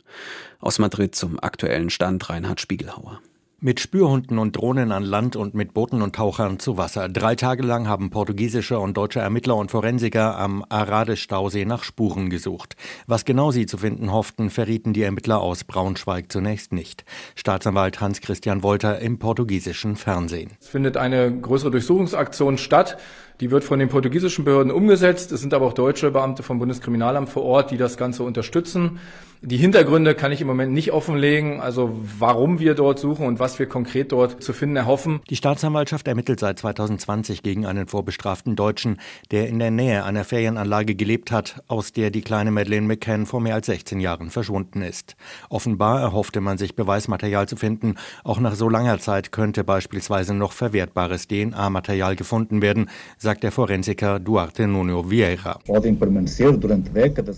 Aus 0.61 0.79
Madrid 0.79 1.13
zum 1.13 1.41
aktuellen 1.41 1.89
Stand 1.89 2.29
Reinhard 2.29 2.61
Spiegelhauer. 2.61 3.19
Mit 3.65 3.79
Spürhunden 3.79 4.37
und 4.37 4.55
Drohnen 4.55 4.91
an 4.91 5.01
Land 5.01 5.35
und 5.35 5.55
mit 5.55 5.73
Booten 5.73 6.03
und 6.03 6.15
Tauchern 6.15 6.59
zu 6.59 6.77
Wasser. 6.77 7.09
Drei 7.09 7.33
Tage 7.33 7.63
lang 7.63 7.87
haben 7.87 8.11
portugiesische 8.11 8.77
und 8.77 8.95
deutsche 8.95 9.21
Ermittler 9.21 9.55
und 9.55 9.71
Forensiker 9.71 10.37
am 10.37 10.63
Arade-Stausee 10.69 11.65
nach 11.65 11.81
Spuren 11.81 12.29
gesucht. 12.29 12.75
Was 13.07 13.25
genau 13.25 13.49
sie 13.49 13.65
zu 13.65 13.79
finden 13.79 14.11
hofften, 14.11 14.51
verrieten 14.51 14.93
die 14.93 15.01
Ermittler 15.01 15.41
aus 15.41 15.63
Braunschweig 15.63 16.31
zunächst 16.31 16.73
nicht. 16.73 17.05
Staatsanwalt 17.33 18.01
Hans-Christian 18.01 18.61
Wolter 18.61 18.99
im 18.99 19.17
portugiesischen 19.17 19.95
Fernsehen. 19.95 20.51
Es 20.61 20.67
findet 20.67 20.95
eine 20.95 21.35
größere 21.35 21.71
Durchsuchungsaktion 21.71 22.59
statt. 22.59 22.99
Die 23.41 23.51
wird 23.51 23.63
von 23.63 23.79
den 23.79 23.89
portugiesischen 23.89 24.45
Behörden 24.45 24.71
umgesetzt. 24.71 25.31
Es 25.31 25.41
sind 25.41 25.53
aber 25.53 25.65
auch 25.65 25.73
deutsche 25.73 26.11
Beamte 26.11 26.43
vom 26.43 26.59
Bundeskriminalamt 26.59 27.29
vor 27.29 27.43
Ort, 27.43 27.71
die 27.71 27.77
das 27.77 27.97
Ganze 27.97 28.23
unterstützen. 28.23 28.99
Die 29.41 29.57
Hintergründe 29.57 30.15
kann 30.15 30.31
ich 30.31 30.41
im 30.41 30.47
Moment 30.47 30.73
nicht 30.73 30.91
offenlegen, 30.91 31.61
also 31.61 31.95
warum 32.17 32.57
wir 32.59 32.73
dort 32.73 32.97
suchen 32.97 33.27
und 33.27 33.37
was 33.37 33.59
wir 33.59 33.67
konkret 33.67 34.11
dort 34.11 34.41
zu 34.41 34.53
finden 34.53 34.75
erhoffen. 34.75 35.19
Die 35.29 35.35
Staatsanwaltschaft 35.35 36.07
ermittelt 36.07 36.39
seit 36.39 36.57
2020 36.57 37.43
gegen 37.43 37.67
einen 37.67 37.85
vorbestraften 37.85 38.55
Deutschen, 38.55 38.97
der 39.29 39.47
in 39.47 39.59
der 39.59 39.69
Nähe 39.69 40.03
einer 40.03 40.23
Ferienanlage 40.23 40.95
gelebt 40.95 41.31
hat, 41.31 41.61
aus 41.67 41.91
der 41.91 42.09
die 42.09 42.21
kleine 42.21 42.49
Madeleine 42.49 42.87
McCann 42.87 43.27
vor 43.27 43.39
mehr 43.39 43.53
als 43.53 43.67
16 43.67 43.99
Jahren 43.99 44.31
verschwunden 44.31 44.81
ist. 44.81 45.15
Offenbar 45.49 46.01
erhoffte 46.01 46.41
man 46.41 46.57
sich 46.57 46.75
Beweismaterial 46.75 47.47
zu 47.47 47.55
finden. 47.55 47.95
Auch 48.23 48.39
nach 48.39 48.55
so 48.55 48.67
langer 48.67 48.97
Zeit 48.97 49.31
könnte 49.31 49.63
beispielsweise 49.63 50.33
noch 50.33 50.53
verwertbares 50.53 51.27
DNA-Material 51.27 52.15
gefunden 52.15 52.63
werden, 52.63 52.89
sagt 53.25 53.41
der 53.41 53.51
Forensiker 53.51 54.19
Duarte 54.19 54.67
Nuno 54.67 55.09
Vieira. 55.09 55.59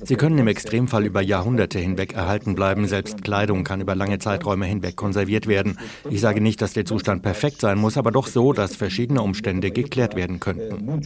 Sie 0.03 0.15
können 0.17 0.37
im 0.37 0.47
Extremfall 0.47 1.05
über 1.05 1.21
Jahrhunderte 1.21 1.79
hinweg 1.79 2.11
erhalten 2.11 2.55
bleiben. 2.55 2.85
Selbst 2.87 3.23
Kleidung 3.23 3.63
kann 3.63 3.79
über 3.79 3.95
lange 3.95 4.19
Zeiträume 4.19 4.65
hinweg 4.65 4.97
konserviert 4.97 5.47
werden. 5.47 5.79
Ich 6.09 6.19
sage 6.19 6.41
nicht, 6.41 6.61
dass 6.61 6.73
der 6.73 6.83
Zustand 6.83 7.23
perfekt 7.23 7.61
sein 7.61 7.77
muss, 7.77 7.95
aber 7.95 8.11
doch 8.11 8.27
so, 8.27 8.51
dass 8.51 8.75
verschiedene 8.75 9.21
Umstände 9.21 9.71
geklärt 9.71 10.17
werden 10.17 10.41
könnten. 10.41 11.01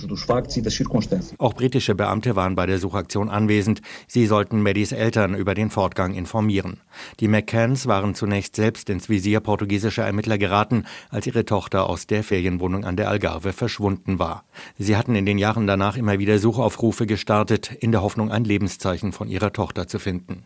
Auch 1.38 1.54
britische 1.54 1.94
Beamte 1.94 2.36
waren 2.36 2.56
bei 2.56 2.66
der 2.66 2.80
Suchaktion 2.80 3.30
anwesend. 3.30 3.82
Sie 4.08 4.26
sollten 4.26 4.64
Maddys 4.64 4.94
Eltern 4.94 5.36
über 5.36 5.54
den 5.54 5.70
Fortgang 5.70 6.16
informieren. 6.16 6.78
Die 7.20 7.28
McCanns 7.28 7.86
waren 7.86 8.16
zunächst 8.16 8.56
selbst 8.56 8.90
ins 8.90 9.10
Visier 9.10 9.42
portugiesischer 9.42 10.06
Ermittler 10.06 10.40
geraten, 10.40 10.86
als 11.12 11.28
ihre 11.28 11.46
Tochter 11.46 11.88
aus 11.88 12.08
der 12.08 12.24
Ferienwohnung 12.24 12.84
an 12.84 12.96
der 12.96 13.10
Algarve 13.10 13.54
verschwunden 13.54 14.18
war. 14.18 14.44
Sie 14.78 14.96
hatten 14.96 15.16
in 15.16 15.26
den 15.26 15.38
Jahren 15.38 15.68
danach 15.68 15.98
immer 15.98 16.20
wieder 16.20 16.40
Suchaufrufe 16.40 17.06
gestartet, 17.06 17.72
in 17.80 17.92
der 17.92 18.02
Hoffnung, 18.02 18.32
ein 18.32 18.44
Lebenszeichen 18.44 19.12
von 19.12 19.28
ihrer 19.28 19.54
Tochter 19.54 19.88
zu 19.88 20.00
finden. 20.00 20.46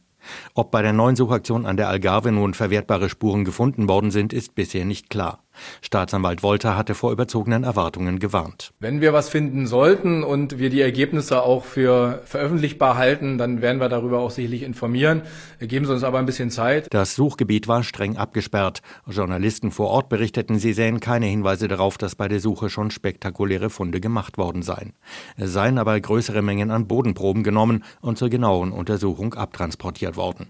Ob 0.53 0.71
bei 0.71 0.81
der 0.81 0.93
neuen 0.93 1.15
Suchaktion 1.15 1.65
an 1.65 1.77
der 1.77 1.89
Algarve 1.89 2.31
nun 2.31 2.53
verwertbare 2.53 3.09
Spuren 3.09 3.45
gefunden 3.45 3.87
worden 3.87 4.11
sind, 4.11 4.33
ist 4.33 4.55
bisher 4.55 4.85
nicht 4.85 5.09
klar. 5.09 5.44
Staatsanwalt 5.81 6.43
Wolter 6.43 6.77
hatte 6.77 6.95
vor 6.95 7.11
überzogenen 7.11 7.63
Erwartungen 7.63 8.19
gewarnt. 8.19 8.73
Wenn 8.79 9.01
wir 9.01 9.13
was 9.13 9.29
finden 9.29 9.67
sollten 9.67 10.23
und 10.23 10.59
wir 10.59 10.69
die 10.69 10.81
Ergebnisse 10.81 11.41
auch 11.41 11.65
für 11.65 12.21
veröffentlichbar 12.25 12.97
halten, 12.97 13.37
dann 13.37 13.61
werden 13.61 13.79
wir 13.79 13.89
darüber 13.89 14.19
auch 14.19 14.31
sicherlich 14.31 14.63
informieren. 14.63 15.21
Geben 15.59 15.85
Sie 15.85 15.93
uns 15.93 16.03
aber 16.03 16.19
ein 16.19 16.25
bisschen 16.25 16.51
Zeit. 16.51 16.87
Das 16.91 17.15
Suchgebiet 17.15 17.67
war 17.67 17.83
streng 17.83 18.17
abgesperrt. 18.17 18.81
Journalisten 19.07 19.71
vor 19.71 19.89
Ort 19.89 20.09
berichteten, 20.09 20.59
sie 20.59 20.73
sähen 20.73 20.99
keine 20.99 21.25
Hinweise 21.25 21.67
darauf, 21.67 21.97
dass 21.97 22.15
bei 22.15 22.27
der 22.27 22.39
Suche 22.39 22.69
schon 22.69 22.91
spektakuläre 22.91 23.69
Funde 23.69 24.01
gemacht 24.01 24.37
worden 24.37 24.61
seien. 24.61 24.93
Es 25.37 25.53
seien 25.53 25.77
aber 25.77 25.99
größere 25.99 26.41
Mengen 26.41 26.71
an 26.71 26.87
Bodenproben 26.87 27.43
genommen 27.43 27.83
und 28.01 28.17
zur 28.17 28.29
genaueren 28.29 28.71
Untersuchung 28.71 29.33
abtransportiert 29.33 30.17
worden. 30.17 30.47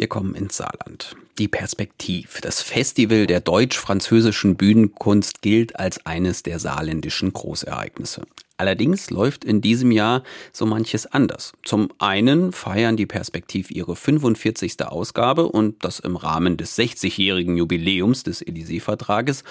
Wir 0.00 0.08
kommen 0.08 0.34
ins 0.34 0.56
Saarland. 0.56 1.14
Die 1.38 1.46
Perspektiv. 1.46 2.38
Das 2.40 2.62
Festival 2.62 3.26
der 3.26 3.40
deutsch-französischen 3.40 4.56
Bühnenkunst 4.56 5.42
gilt 5.42 5.78
als 5.78 6.06
eines 6.06 6.42
der 6.42 6.58
saarländischen 6.58 7.34
Großereignisse. 7.34 8.22
Allerdings 8.56 9.10
läuft 9.10 9.44
in 9.44 9.60
diesem 9.60 9.90
Jahr 9.90 10.22
so 10.54 10.64
manches 10.64 11.04
anders. 11.04 11.52
Zum 11.64 11.90
einen 11.98 12.52
feiern 12.52 12.96
die 12.96 13.04
Perspektiv 13.04 13.70
ihre 13.70 13.94
45. 13.94 14.82
Ausgabe 14.86 15.46
und 15.46 15.84
das 15.84 15.98
im 15.98 16.16
Rahmen 16.16 16.56
des 16.56 16.78
60-jährigen 16.78 17.58
Jubiläums 17.58 18.22
des 18.22 18.42
Élysée-Vertrages 18.42 19.44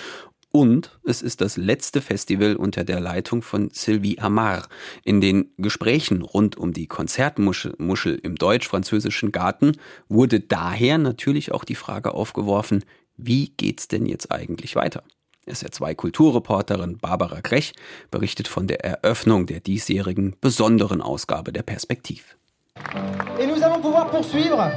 und 0.51 0.99
es 1.05 1.21
ist 1.21 1.41
das 1.41 1.57
letzte 1.57 2.01
Festival 2.01 2.55
unter 2.55 2.83
der 2.83 2.99
Leitung 2.99 3.41
von 3.41 3.69
Sylvie 3.71 4.19
Amar. 4.19 4.67
In 5.03 5.21
den 5.21 5.51
Gesprächen 5.57 6.21
rund 6.21 6.57
um 6.57 6.73
die 6.73 6.88
Konzertmuschel 6.88 8.19
im 8.23 8.35
deutsch-französischen 8.35 9.31
Garten 9.31 9.73
wurde 10.07 10.39
daher 10.39 10.97
natürlich 10.97 11.51
auch 11.51 11.63
die 11.63 11.75
Frage 11.75 12.13
aufgeworfen, 12.13 12.83
wie 13.17 13.49
geht's 13.57 13.88
denn 13.88 14.05
jetzt 14.05 14.31
eigentlich 14.31 14.75
weiter? 14.75 15.03
SR2 15.47 15.95
Kulturreporterin 15.95 16.97
Barbara 16.97 17.41
Krech 17.41 17.73
berichtet 18.12 18.47
von 18.47 18.67
der 18.67 18.83
Eröffnung 18.83 19.45
der 19.45 19.59
diesjährigen 19.59 20.35
besonderen 20.41 21.01
Ausgabe 21.01 21.51
der 21.51 21.63
Perspektiv. 21.63 22.38
Et 23.39 23.47
nous 23.47 23.62
allons 23.62 23.81
pouvoir 23.81 24.09
poursuivre 24.09 24.71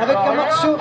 avec 0.00 0.16
un 0.16 0.34
morceau 0.34 0.76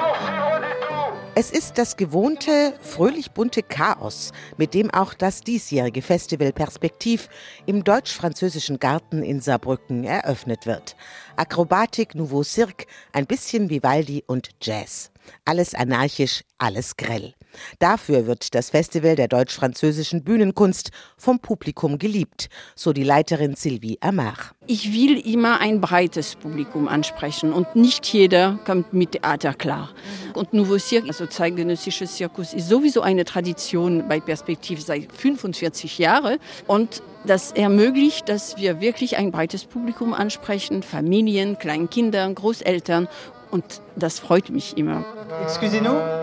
es 1.36 1.50
ist 1.50 1.78
das 1.80 1.98
gewohnte, 1.98 2.74
fröhlich 2.82 3.32
bunte 3.32 3.64
Chaos, 3.64 4.32
mit 4.58 4.74
dem 4.74 4.92
auch 4.92 5.14
das 5.16 5.42
diesjährige 5.42 6.02
Festival 6.04 6.54
Perspektiv 6.54 7.28
im 7.66 7.84
deutsch-französischen 7.84 8.78
Garten 8.78 9.24
in 9.24 9.42
Saarbrücken 9.42 10.04
eröffnet 10.04 10.68
wird. 10.68 10.96
Akrobatik, 11.36 12.14
Nouveau 12.14 12.44
Cirque, 12.44 12.86
ein 13.14 13.26
bisschen 13.26 13.70
Vivaldi 13.72 14.24
und 14.28 14.50
Jazz. 14.62 15.12
Alles 15.46 15.74
anarchisch, 15.74 16.44
alles 16.60 16.98
grell. 16.98 17.34
Dafür 17.80 18.28
wird 18.28 18.56
das 18.56 18.70
Festival 18.70 19.16
der 19.16 19.28
deutsch-französischen 19.28 20.24
Bühnenkunst 20.24 20.92
vom 21.18 21.40
Publikum 21.40 22.00
geliebt, 22.00 22.50
so 22.76 22.94
die 22.94 23.04
Leiterin 23.04 23.56
Sylvie 23.56 23.98
Amar. 24.02 24.36
Ich 24.68 24.94
will 24.94 25.20
immer 25.20 25.60
ein 25.60 25.82
breites 25.82 26.36
Publikum 26.36 26.88
ansprechen 26.88 27.52
und 27.52 27.76
nicht 27.76 28.06
jeder 28.06 28.60
kommt 28.66 28.94
mit 28.94 29.14
Theater 29.14 29.54
klar. 29.54 29.90
Und 30.34 30.54
Nouveau 30.54 30.78
Cirque, 30.78 31.08
also 31.08 31.26
zeitgenössischer 31.26 32.06
Zirkus, 32.06 32.54
ist 32.54 32.70
sowieso 32.70 33.02
eine 33.02 33.26
Tradition 33.26 34.08
bei 34.08 34.20
Perspektiv 34.20 34.82
seit 34.82 35.12
45 35.12 35.98
Jahren 35.98 36.38
und 36.68 37.04
das 37.26 37.52
ermöglicht, 37.52 38.28
dass 38.28 38.58
wir 38.58 38.82
wirklich 38.82 39.18
ein 39.18 39.32
breites 39.32 39.66
Publikum 39.66 40.14
ansprechen, 40.14 40.84
Familien, 40.84 41.58
Kleinkinder, 41.58 42.32
Großeltern 42.34 43.08
und 43.52 43.82
das 43.96 44.20
freut 44.20 44.50
mich 44.50 44.78
immer. 44.78 45.06
Excusez-nous. 45.44 46.23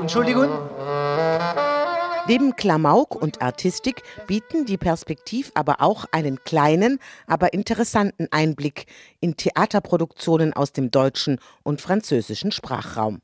Entschuldigung. 0.00 0.48
Neben 2.28 2.56
Klamauk 2.56 3.14
und 3.14 3.40
Artistik 3.40 4.02
bieten 4.26 4.66
die 4.66 4.76
Perspektiv 4.76 5.52
aber 5.54 5.80
auch 5.80 6.06
einen 6.10 6.42
kleinen, 6.42 6.98
aber 7.26 7.52
interessanten 7.52 8.26
Einblick 8.30 8.86
in 9.20 9.36
Theaterproduktionen 9.36 10.52
aus 10.52 10.72
dem 10.72 10.90
deutschen 10.90 11.38
und 11.62 11.80
französischen 11.80 12.50
Sprachraum. 12.50 13.20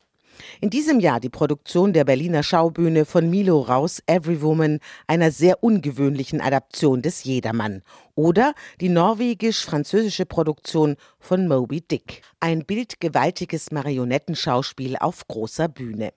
In 0.60 0.70
diesem 0.70 1.00
Jahr 1.00 1.20
die 1.20 1.28
Produktion 1.28 1.92
der 1.92 2.04
Berliner 2.04 2.42
Schaubühne 2.42 3.04
von 3.04 3.28
Milo 3.28 3.60
Raus 3.60 4.02
Every 4.06 4.40
Woman, 4.40 4.78
einer 5.06 5.30
sehr 5.30 5.62
ungewöhnlichen 5.62 6.40
Adaption 6.40 7.02
des 7.02 7.24
Jedermann. 7.24 7.82
Oder 8.14 8.54
die 8.80 8.88
norwegisch-französische 8.88 10.26
Produktion 10.26 10.96
von 11.18 11.48
Moby 11.48 11.80
Dick. 11.80 12.22
Ein 12.40 12.64
bildgewaltiges 12.64 13.72
Marionettenschauspiel 13.72 14.96
auf 14.96 15.26
großer 15.28 15.68
Bühne. 15.68 16.12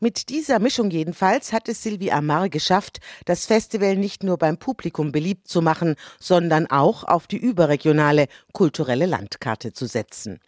Mit 0.00 0.28
dieser 0.28 0.58
Mischung 0.58 0.90
jedenfalls 0.90 1.52
hat 1.52 1.68
es 1.68 1.82
Sylvie 1.82 2.12
Amar 2.12 2.48
geschafft, 2.48 3.00
das 3.24 3.46
Festival 3.46 3.96
nicht 3.96 4.22
nur 4.22 4.38
beim 4.38 4.58
Publikum 4.58 5.12
beliebt 5.12 5.48
zu 5.48 5.62
machen, 5.62 5.96
sondern 6.18 6.70
auch 6.70 7.04
auf 7.04 7.26
die 7.26 7.38
überregionale 7.38 8.26
kulturelle 8.52 9.06
Landkarte 9.06 9.72
zu 9.72 9.86
setzen. 9.86 10.40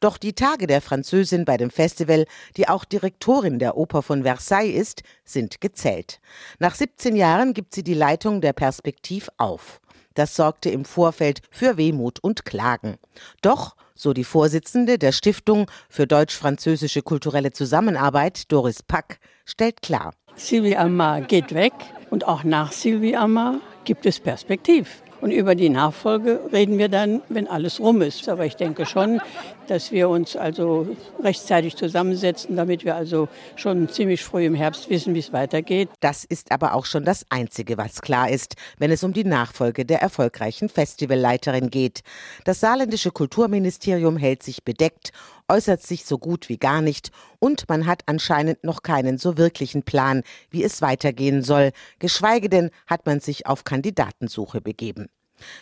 Doch 0.00 0.18
die 0.18 0.32
Tage 0.32 0.66
der 0.66 0.80
Französin 0.80 1.44
bei 1.44 1.56
dem 1.56 1.70
Festival, 1.70 2.26
die 2.56 2.68
auch 2.68 2.84
Direktorin 2.84 3.58
der 3.58 3.76
Oper 3.76 4.02
von 4.02 4.24
Versailles 4.24 4.74
ist, 4.74 5.02
sind 5.24 5.60
gezählt. 5.60 6.20
Nach 6.58 6.74
17 6.74 7.16
Jahren 7.16 7.54
gibt 7.54 7.74
sie 7.74 7.84
die 7.84 7.94
Leitung 7.94 8.40
der 8.40 8.52
Perspektiv 8.52 9.28
auf. 9.36 9.80
Das 10.14 10.36
sorgte 10.36 10.70
im 10.70 10.84
Vorfeld 10.84 11.40
für 11.50 11.76
Wehmut 11.76 12.18
und 12.20 12.44
Klagen. 12.44 12.96
Doch, 13.40 13.76
so 13.94 14.12
die 14.12 14.24
Vorsitzende 14.24 14.98
der 14.98 15.12
Stiftung 15.12 15.70
für 15.88 16.06
deutsch-französische 16.06 17.02
kulturelle 17.02 17.52
Zusammenarbeit, 17.52 18.50
Doris 18.50 18.82
Pack, 18.82 19.18
stellt 19.44 19.82
klar. 19.82 20.12
Sylvie 20.34 20.76
Amar 20.76 21.20
geht 21.20 21.54
weg 21.54 21.72
und 22.10 22.26
auch 22.26 22.44
nach 22.44 22.72
Sylvie 22.72 23.16
Amar 23.16 23.60
gibt 23.84 24.06
es 24.06 24.18
Perspektiv. 24.18 25.02
Und 25.22 25.30
über 25.30 25.54
die 25.54 25.68
Nachfolge 25.68 26.40
reden 26.52 26.78
wir 26.78 26.88
dann, 26.88 27.22
wenn 27.28 27.46
alles 27.46 27.78
rum 27.78 28.02
ist. 28.02 28.28
Aber 28.28 28.44
ich 28.44 28.56
denke 28.56 28.86
schon, 28.86 29.20
dass 29.68 29.92
wir 29.92 30.08
uns 30.08 30.34
also 30.34 30.96
rechtzeitig 31.22 31.76
zusammensetzen, 31.76 32.56
damit 32.56 32.84
wir 32.84 32.96
also 32.96 33.28
schon 33.54 33.88
ziemlich 33.88 34.24
früh 34.24 34.44
im 34.44 34.56
Herbst 34.56 34.90
wissen, 34.90 35.14
wie 35.14 35.20
es 35.20 35.32
weitergeht. 35.32 35.90
Das 36.00 36.24
ist 36.24 36.50
aber 36.50 36.74
auch 36.74 36.86
schon 36.86 37.04
das 37.04 37.24
Einzige, 37.30 37.78
was 37.78 38.02
klar 38.02 38.30
ist, 38.30 38.56
wenn 38.78 38.90
es 38.90 39.04
um 39.04 39.12
die 39.12 39.22
Nachfolge 39.22 39.84
der 39.84 40.02
erfolgreichen 40.02 40.68
Festivalleiterin 40.68 41.70
geht. 41.70 42.02
Das 42.44 42.58
saarländische 42.58 43.12
Kulturministerium 43.12 44.16
hält 44.16 44.42
sich 44.42 44.64
bedeckt 44.64 45.12
äußert 45.52 45.82
sich 45.82 46.06
so 46.06 46.16
gut 46.16 46.48
wie 46.48 46.56
gar 46.56 46.80
nicht 46.80 47.10
und 47.38 47.68
man 47.68 47.86
hat 47.86 48.02
anscheinend 48.06 48.64
noch 48.64 48.82
keinen 48.82 49.18
so 49.18 49.36
wirklichen 49.36 49.82
Plan, 49.82 50.22
wie 50.50 50.64
es 50.64 50.80
weitergehen 50.80 51.42
soll, 51.42 51.72
geschweige 51.98 52.48
denn 52.48 52.70
hat 52.86 53.04
man 53.04 53.20
sich 53.20 53.46
auf 53.46 53.64
Kandidatensuche 53.64 54.62
begeben. 54.62 55.08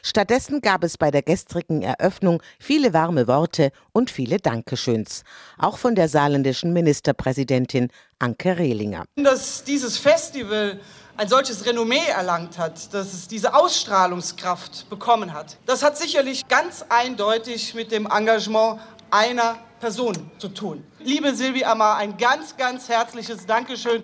Stattdessen 0.03 0.61
gab 0.61 0.85
es 0.85 0.97
bei 0.97 1.11
der 1.11 1.23
gestrigen 1.23 1.83
Eröffnung 1.83 2.43
viele 2.61 2.93
warme 2.93 3.27
Worte 3.27 3.73
und 3.93 4.11
viele 4.11 4.37
Dankeschöns, 4.37 5.25
auch 5.59 5.79
von 5.79 5.95
der 5.95 6.09
saarländischen 6.09 6.73
Ministerpräsidentin 6.73 7.89
Anke 8.19 8.59
Rehlinger. 8.59 9.05
Dass 9.17 9.65
dieses 9.65 9.99
Festival 9.99 10.79
ein 11.17 11.29
solches 11.29 11.67
Renommee 11.67 12.07
erlangt 12.15 12.59
hat, 12.59 12.95
dass 12.95 13.13
es 13.13 13.27
diese 13.27 13.55
Ausstrahlungskraft 13.55 14.89
bekommen 14.89 15.33
hat, 15.33 15.57
das 15.67 15.83
hat 15.83 15.99
sicherlich 15.99 16.47
ganz 16.49 16.85
eindeutig 16.89 17.75
mit 17.75 17.91
dem 17.91 18.07
Engagement 18.07 18.81
einer 19.11 19.59
Person 19.81 20.15
zu 20.39 20.49
tun. 20.49 20.85
Liebe 20.99 21.35
Silvi 21.35 21.65
Amar, 21.65 21.97
ein 21.97 22.17
ganz, 22.17 22.57
ganz 22.57 22.89
herzliches 22.89 23.47
Dankeschön. 23.47 24.03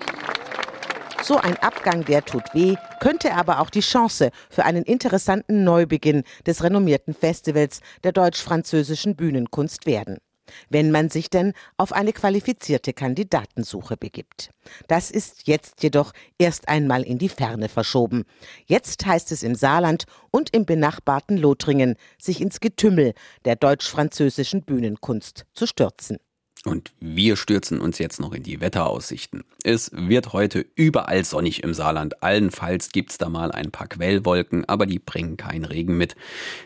So 1.22 1.38
ein 1.38 1.56
Abgang, 1.56 2.04
der 2.04 2.24
tut 2.24 2.44
weh, 2.54 2.76
könnte 3.00 3.34
aber 3.34 3.60
auch 3.60 3.70
die 3.70 3.80
Chance 3.80 4.30
für 4.48 4.64
einen 4.64 4.84
interessanten 4.84 5.64
Neubeginn 5.64 6.22
des 6.46 6.62
renommierten 6.62 7.14
Festivals 7.14 7.80
der 8.04 8.12
deutsch-französischen 8.12 9.16
Bühnenkunst 9.16 9.86
werden 9.86 10.18
wenn 10.68 10.90
man 10.90 11.10
sich 11.10 11.30
denn 11.30 11.52
auf 11.76 11.92
eine 11.92 12.12
qualifizierte 12.12 12.92
Kandidatensuche 12.92 13.96
begibt. 13.96 14.50
Das 14.88 15.10
ist 15.10 15.46
jetzt 15.46 15.82
jedoch 15.82 16.12
erst 16.38 16.68
einmal 16.68 17.02
in 17.02 17.18
die 17.18 17.28
Ferne 17.28 17.68
verschoben. 17.68 18.24
Jetzt 18.66 19.06
heißt 19.06 19.32
es 19.32 19.42
im 19.42 19.54
Saarland 19.54 20.04
und 20.30 20.54
im 20.54 20.66
benachbarten 20.66 21.36
Lothringen, 21.36 21.96
sich 22.18 22.40
ins 22.40 22.60
Getümmel 22.60 23.14
der 23.44 23.56
deutsch-französischen 23.56 24.62
Bühnenkunst 24.62 25.46
zu 25.54 25.66
stürzen. 25.66 26.18
Und 26.66 26.90
wir 26.98 27.36
stürzen 27.36 27.80
uns 27.80 27.98
jetzt 27.98 28.18
noch 28.18 28.32
in 28.32 28.42
die 28.42 28.60
Wetteraussichten. 28.60 29.44
Es 29.62 29.92
wird 29.94 30.32
heute 30.32 30.66
überall 30.74 31.24
sonnig 31.24 31.62
im 31.62 31.74
Saarland. 31.74 32.24
Allenfalls 32.24 32.90
gibt's 32.90 33.18
da 33.18 33.28
mal 33.28 33.52
ein 33.52 33.70
paar 33.70 33.86
Quellwolken, 33.86 34.64
aber 34.68 34.84
die 34.84 34.98
bringen 34.98 35.36
keinen 35.36 35.64
Regen 35.64 35.96
mit. 35.96 36.16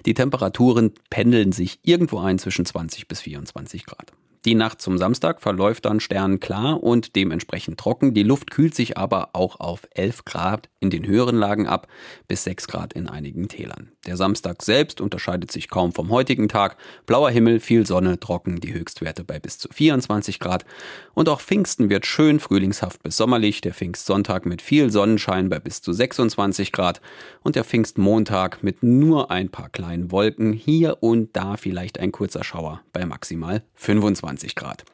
Die 0.07 0.15
Temperaturen 0.15 0.93
pendeln 1.11 1.53
sich 1.53 1.81
irgendwo 1.83 2.19
ein 2.19 2.39
zwischen 2.39 2.65
20 2.65 3.09
bis 3.09 3.21
24 3.21 3.85
Grad. 3.85 4.15
Die 4.47 4.55
Nacht 4.55 4.81
zum 4.81 4.97
Samstag 4.97 5.43
verläuft 5.43 5.85
dann 5.85 6.01
sternklar 6.01 6.83
und 6.83 7.15
dementsprechend 7.15 7.79
trocken. 7.79 8.15
Die 8.15 8.23
Luft 8.23 8.51
kühlt 8.51 8.75
sich 8.75 8.97
aber 8.97 9.31
auch 9.35 9.61
auf 9.61 9.87
11 9.95 10.25
Grad 10.25 10.71
in 10.81 10.89
den 10.89 11.07
höheren 11.07 11.37
Lagen 11.37 11.67
ab, 11.67 11.89
bis 12.27 12.45
6 12.45 12.67
Grad 12.67 12.95
in 12.95 13.07
einigen 13.07 13.49
Tälern. 13.49 13.93
Der 14.07 14.17
Samstag 14.17 14.63
selbst 14.63 15.03
unterscheidet 15.03 15.53
sich 15.53 15.69
kaum 15.69 15.93
vom 15.93 16.09
heutigen 16.09 16.49
Tag. 16.49 16.79
Blauer 17.05 17.29
Himmel, 17.29 17.61
viel 17.61 17.87
Sonne, 17.87 18.19
trocken, 18.19 18.61
die 18.61 18.73
Höchstwerte 18.73 19.25
bei 19.25 19.39
bis 19.39 19.59
zu 19.59 19.69
24 19.71 20.41
Grad. 20.41 20.65
Und 21.13 21.29
auch 21.29 21.43
Pfingsten 21.43 21.91
wird 21.91 22.07
schön 22.07 22.41
frühlingshaft 22.41 23.03
bis 23.03 23.19
sommerlich. 23.19 23.61
Der 23.61 23.75
Pfingstsonntag 23.75 24.47
mit 24.47 24.63
viel 24.63 24.91
Sonnenschein 24.91 25.51
bei 25.51 25.59
bis 25.59 25.83
zu 25.83 25.93
26 25.93 26.73
Grad 26.73 27.03
und 27.43 27.57
der 27.57 27.65
Pfingstmontag 27.65 28.63
mit 28.63 28.83
nur 28.83 29.31
ein 29.31 29.51
paar 29.51 29.69
kleinen 29.69 30.11
Wolken. 30.11 30.55
Hier 30.55 31.03
und 31.03 31.37
da 31.37 31.59
vielleicht 31.59 32.01
ein 32.01 32.11
kurzer 32.11 32.43
Schauer 32.43 32.81
bei 32.95 33.05
maximal 33.05 33.63
25 33.75 34.30
20 34.31 34.55
Grad. 34.55 34.85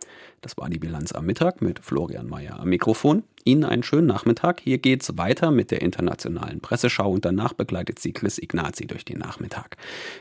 Das 0.40 0.57
war 0.57 0.70
die 0.70 0.79
Bilanz 0.79 1.12
am 1.12 1.27
Mittag 1.27 1.61
mit 1.61 1.81
Florian 1.81 2.27
Mayer 2.27 2.59
am 2.59 2.68
Mikrofon. 2.68 3.22
Ihnen 3.44 3.64
einen 3.64 3.83
schönen 3.83 4.07
Nachmittag. 4.07 4.61
Hier 4.61 4.79
geht's 4.79 5.18
weiter 5.18 5.51
mit 5.51 5.70
der 5.70 5.83
internationalen 5.83 6.61
Presseschau 6.61 7.11
und 7.11 7.25
danach 7.25 7.53
begleitet 7.53 7.99
sie 7.99 8.12
Chris 8.12 8.38
Ignazi 8.38 8.87
durch 8.87 9.05
den 9.05 9.18
Nachmittag. 9.18 9.77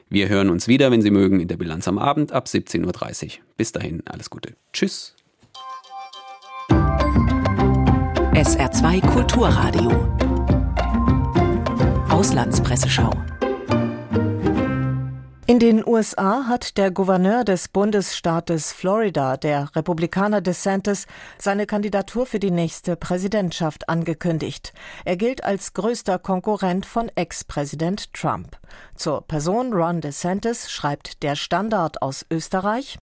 Wir 0.09 0.27
hören 0.27 0.49
uns 0.49 0.67
wieder, 0.67 0.91
wenn 0.91 1.01
Sie 1.01 1.11
mögen, 1.11 1.39
in 1.39 1.47
der 1.47 1.57
Bilanz 1.57 1.87
am 1.87 1.97
Abend 1.97 2.33
ab 2.33 2.47
17.30 2.47 3.25
Uhr. 3.25 3.31
Bis 3.55 3.71
dahin, 3.71 4.03
alles 4.05 4.29
Gute. 4.29 4.55
Tschüss. 4.73 5.15
SR2 8.33 9.01
Kulturradio. 9.07 9.91
Auslandspresseschau. 12.09 13.11
In 15.47 15.59
den 15.59 15.87
USA 15.87 16.47
hat 16.47 16.75
der 16.75 16.89
Gouverneur 16.89 17.43
des 17.43 17.67
Bundesstaates 17.67 18.73
Florida, 18.73 19.37
der 19.37 19.69
Republikaner 19.75 20.41
DeSantis, 20.41 21.05
seine 21.37 21.67
Kandidatur 21.67 22.25
für 22.25 22.39
die 22.39 22.49
nächste 22.49 22.95
Präsidentschaft 22.95 23.87
angekündigt. 23.87 24.73
Er 25.05 25.17
gilt 25.17 25.43
als 25.43 25.73
größter 25.73 26.17
Konkurrent 26.17 26.87
von 26.87 27.11
Ex-Präsident 27.13 28.11
Trump. 28.11 28.57
Zur 28.95 29.21
Person 29.21 29.71
Ron 29.71 30.01
DeSantis 30.01 30.71
schreibt 30.71 31.21
der 31.21 31.35
Standard 31.35 32.01
aus 32.01 32.25
Österreich 32.31 32.97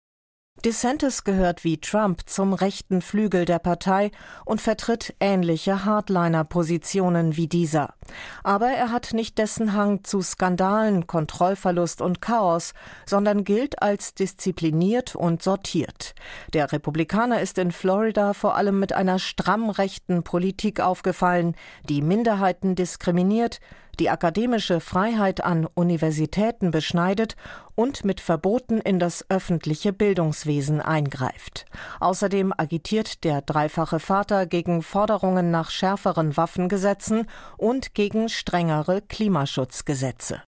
DeSantis 0.64 1.24
gehört 1.24 1.64
wie 1.64 1.80
Trump 1.80 2.22
zum 2.28 2.54
rechten 2.54 3.02
Flügel 3.02 3.46
der 3.46 3.58
Partei 3.58 4.12
und 4.46 4.62
vertritt 4.62 5.16
ähnliche 5.20 5.86
Hardliner-Positionen 5.86 7.36
wie 7.36 7.48
dieser. 7.48 7.96
Aber 8.44 8.68
er 8.68 8.92
hat 8.92 9.14
nicht 9.14 9.40
dessen 9.40 9.74
Hang 9.74 10.04
zu 10.04 10.22
Skandalen, 10.22 11.08
Kontrollverlust 11.08 12.00
und 12.00 12.22
Chaos, 12.22 12.74
sondern 13.08 13.44
gilt 13.44 13.82
als 13.82 14.14
diszipliniert 14.14 15.16
und 15.16 15.42
sortiert. 15.42 16.14
Der 16.54 16.72
Republikaner 16.72 17.42
ist 17.42 17.58
in 17.58 17.72
Florida 17.72 18.34
vor 18.34 18.56
allem 18.56 18.80
mit 18.80 18.94
einer 18.94 19.18
stramm 19.18 19.72
rechten 19.72 20.22
Politik 20.22 20.80
aufgefallen, 20.80 21.56
die 21.90 22.04
Minderheiten 22.04 22.76
diskriminiert, 22.76 23.62
die 24.02 24.10
akademische 24.10 24.80
Freiheit 24.80 25.44
an 25.44 25.68
Universitäten 25.76 26.72
beschneidet 26.72 27.36
und 27.76 28.04
mit 28.04 28.20
Verboten 28.20 28.82
in 28.82 28.98
das 28.98 29.30
öffentliche 29.30 29.94
Bildungswesen 29.94 30.82
eingreift. 30.82 31.68
Außerdem 32.00 32.52
agitiert 32.58 33.24
der 33.24 33.44
dreifache 33.44 34.00
Vater 34.00 34.48
gegen 34.48 34.82
Forderungen 34.82 35.52
nach 35.52 35.70
schärferen 35.70 36.36
Waffengesetzen 36.36 37.28
und 37.58 37.94
gegen 37.94 38.28
strengere 38.28 39.04
Klimaschutzgesetze. 39.04 40.42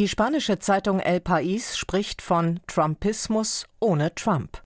Die 0.00 0.08
spanische 0.08 0.58
Zeitung 0.58 0.98
El 0.98 1.18
País 1.18 1.76
spricht 1.76 2.20
von 2.20 2.58
Trumpismus 2.66 3.66
ohne 3.78 4.12
Trump. 4.16 4.64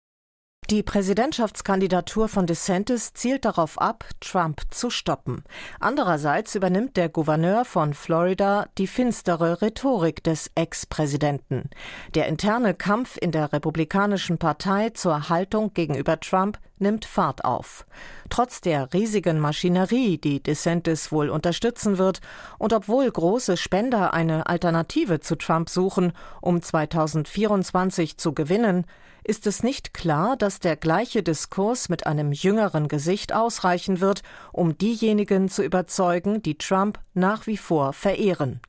Die 0.71 0.83
Präsidentschaftskandidatur 0.83 2.27
von 2.27 2.47
DeSantis 2.47 3.13
zielt 3.13 3.45
darauf 3.45 3.79
ab, 3.79 4.07
Trump 4.21 4.63
zu 4.71 4.89
stoppen. 4.89 5.45
Andererseits 5.79 6.55
übernimmt 6.55 6.97
der 6.97 7.11
Gouverneur 7.11 7.67
von 7.67 7.93
Florida 7.93 8.67
die 8.79 8.87
finstere 8.87 9.61
Rhetorik 9.61 10.25
des 10.25 10.51
Ex-Präsidenten. 10.55 11.69
Der 12.15 12.29
interne 12.29 12.73
Kampf 12.73 13.19
in 13.21 13.31
der 13.31 13.53
Republikanischen 13.53 14.39
Partei 14.39 14.89
zur 14.91 15.29
Haltung 15.29 15.75
gegenüber 15.75 16.19
Trump 16.19 16.59
nimmt 16.79 17.05
Fahrt 17.05 17.45
auf. 17.45 17.85
Trotz 18.31 18.63
der 18.63 18.95
riesigen 18.95 19.41
Maschinerie, 19.41 20.17
die 20.17 20.43
DeSantis 20.43 21.13
wohl 21.13 21.29
unterstützen 21.29 21.99
wird, 21.99 22.21
und 22.59 22.73
obwohl 22.73 23.11
große 23.11 23.59
Spender 23.59 24.15
eine 24.15 24.47
Alternative 24.47 25.21
zu 25.21 25.37
Trump 25.37 25.69
suchen, 25.69 26.15
um 26.41 26.63
2024 26.63 28.17
zu 28.17 28.33
gewinnen, 28.33 28.87
ist 29.25 29.47
es 29.47 29.63
nicht 29.63 29.95
klar, 29.95 30.37
dass 30.37 30.61
der 30.61 30.77
gleiche 30.77 31.23
Diskurs 31.23 31.89
mit 31.89 32.07
einem 32.07 32.33
jüngeren 32.33 32.89
Gesicht 32.89 33.33
ausreichen 33.33 34.01
wird, 34.01 34.23
um 34.53 34.79
diejenigen 34.79 35.49
zu 35.49 35.63
überzeugen, 35.63 36.43
die 36.43 36.59
Trump 36.59 37.01
nach 37.15 37.47
wie 37.47 37.57
vor 37.57 37.93
verehren. 37.93 38.61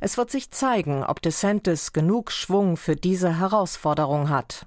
Es 0.00 0.16
wird 0.16 0.30
sich 0.30 0.50
zeigen, 0.50 1.04
ob 1.04 1.20
DeSantis 1.20 1.92
genug 1.92 2.30
Schwung 2.30 2.76
für 2.76 2.96
diese 2.96 3.38
Herausforderung 3.38 4.30
hat. 4.30 4.66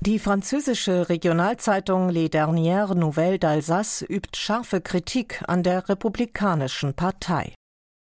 Die 0.00 0.20
französische 0.20 1.08
Regionalzeitung 1.08 2.08
Les 2.08 2.28
Dernières 2.28 2.94
Nouvelles 2.94 3.40
d'Alsace 3.40 4.04
übt 4.08 4.38
scharfe 4.38 4.80
Kritik 4.80 5.42
an 5.48 5.64
der 5.64 5.88
Republikanischen 5.88 6.94
Partei. 6.94 7.54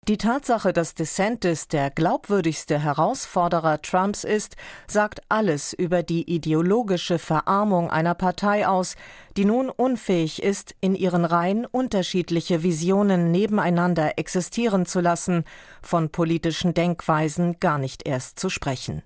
Die 0.07 0.17
Tatsache, 0.17 0.73
dass 0.73 0.95
DeSantis 0.95 1.67
der 1.67 1.91
glaubwürdigste 1.91 2.79
Herausforderer 2.79 3.81
Trumps 3.81 4.23
ist, 4.23 4.55
sagt 4.87 5.21
alles 5.29 5.73
über 5.73 6.01
die 6.01 6.23
ideologische 6.33 7.19
Verarmung 7.19 7.91
einer 7.91 8.15
Partei 8.15 8.67
aus, 8.67 8.95
die 9.39 9.45
nun 9.45 9.69
unfähig 9.69 10.43
ist, 10.43 10.75
in 10.81 10.95
ihren 10.95 11.23
Reihen 11.23 11.65
unterschiedliche 11.65 12.61
Visionen 12.61 13.31
nebeneinander 13.31 14.19
existieren 14.19 14.85
zu 14.85 14.99
lassen, 14.99 15.45
von 15.81 16.09
politischen 16.09 16.73
Denkweisen 16.73 17.57
gar 17.61 17.77
nicht 17.77 18.05
erst 18.05 18.37
zu 18.37 18.49
sprechen. 18.49 19.01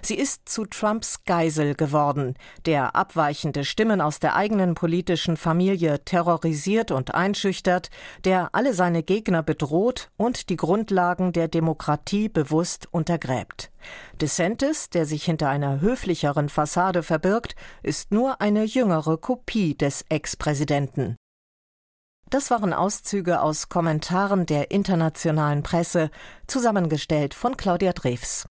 Sie 0.00 0.14
ist 0.14 0.48
zu 0.48 0.64
Trumps 0.64 1.24
Geisel 1.26 1.74
geworden, 1.74 2.34
der 2.64 2.96
abweichende 2.96 3.62
Stimmen 3.66 4.00
aus 4.00 4.20
der 4.20 4.36
eigenen 4.36 4.74
politischen 4.74 5.36
Familie 5.36 6.02
terrorisiert 6.02 6.90
und 6.90 7.14
einschüchtert, 7.14 7.90
der 8.24 8.48
alle 8.54 8.72
seine 8.72 9.02
Gegner 9.02 9.42
bedroht 9.42 10.08
und 10.16 10.48
die 10.48 10.56
Grundlagen 10.56 11.34
der 11.34 11.48
Demokratie 11.48 12.30
bewusst 12.30 12.88
untergräbt. 12.90 13.70
DeSantis, 14.20 14.90
der 14.90 15.06
sich 15.06 15.24
hinter 15.24 15.48
einer 15.48 15.80
höflicheren 15.80 16.48
Fassade 16.48 17.02
verbirgt, 17.02 17.56
ist 17.82 18.12
nur 18.12 18.40
eine 18.40 18.64
jüngere 18.64 19.16
Kopie 19.18 19.76
des 19.76 20.04
Ex-Präsidenten. 20.08 21.16
Das 22.30 22.50
waren 22.50 22.72
Auszüge 22.72 23.40
aus 23.40 23.68
Kommentaren 23.68 24.46
der 24.46 24.70
internationalen 24.70 25.62
Presse, 25.62 26.10
zusammengestellt 26.46 27.34
von 27.34 27.56
Claudia 27.56 27.92
Drews. 27.92 28.46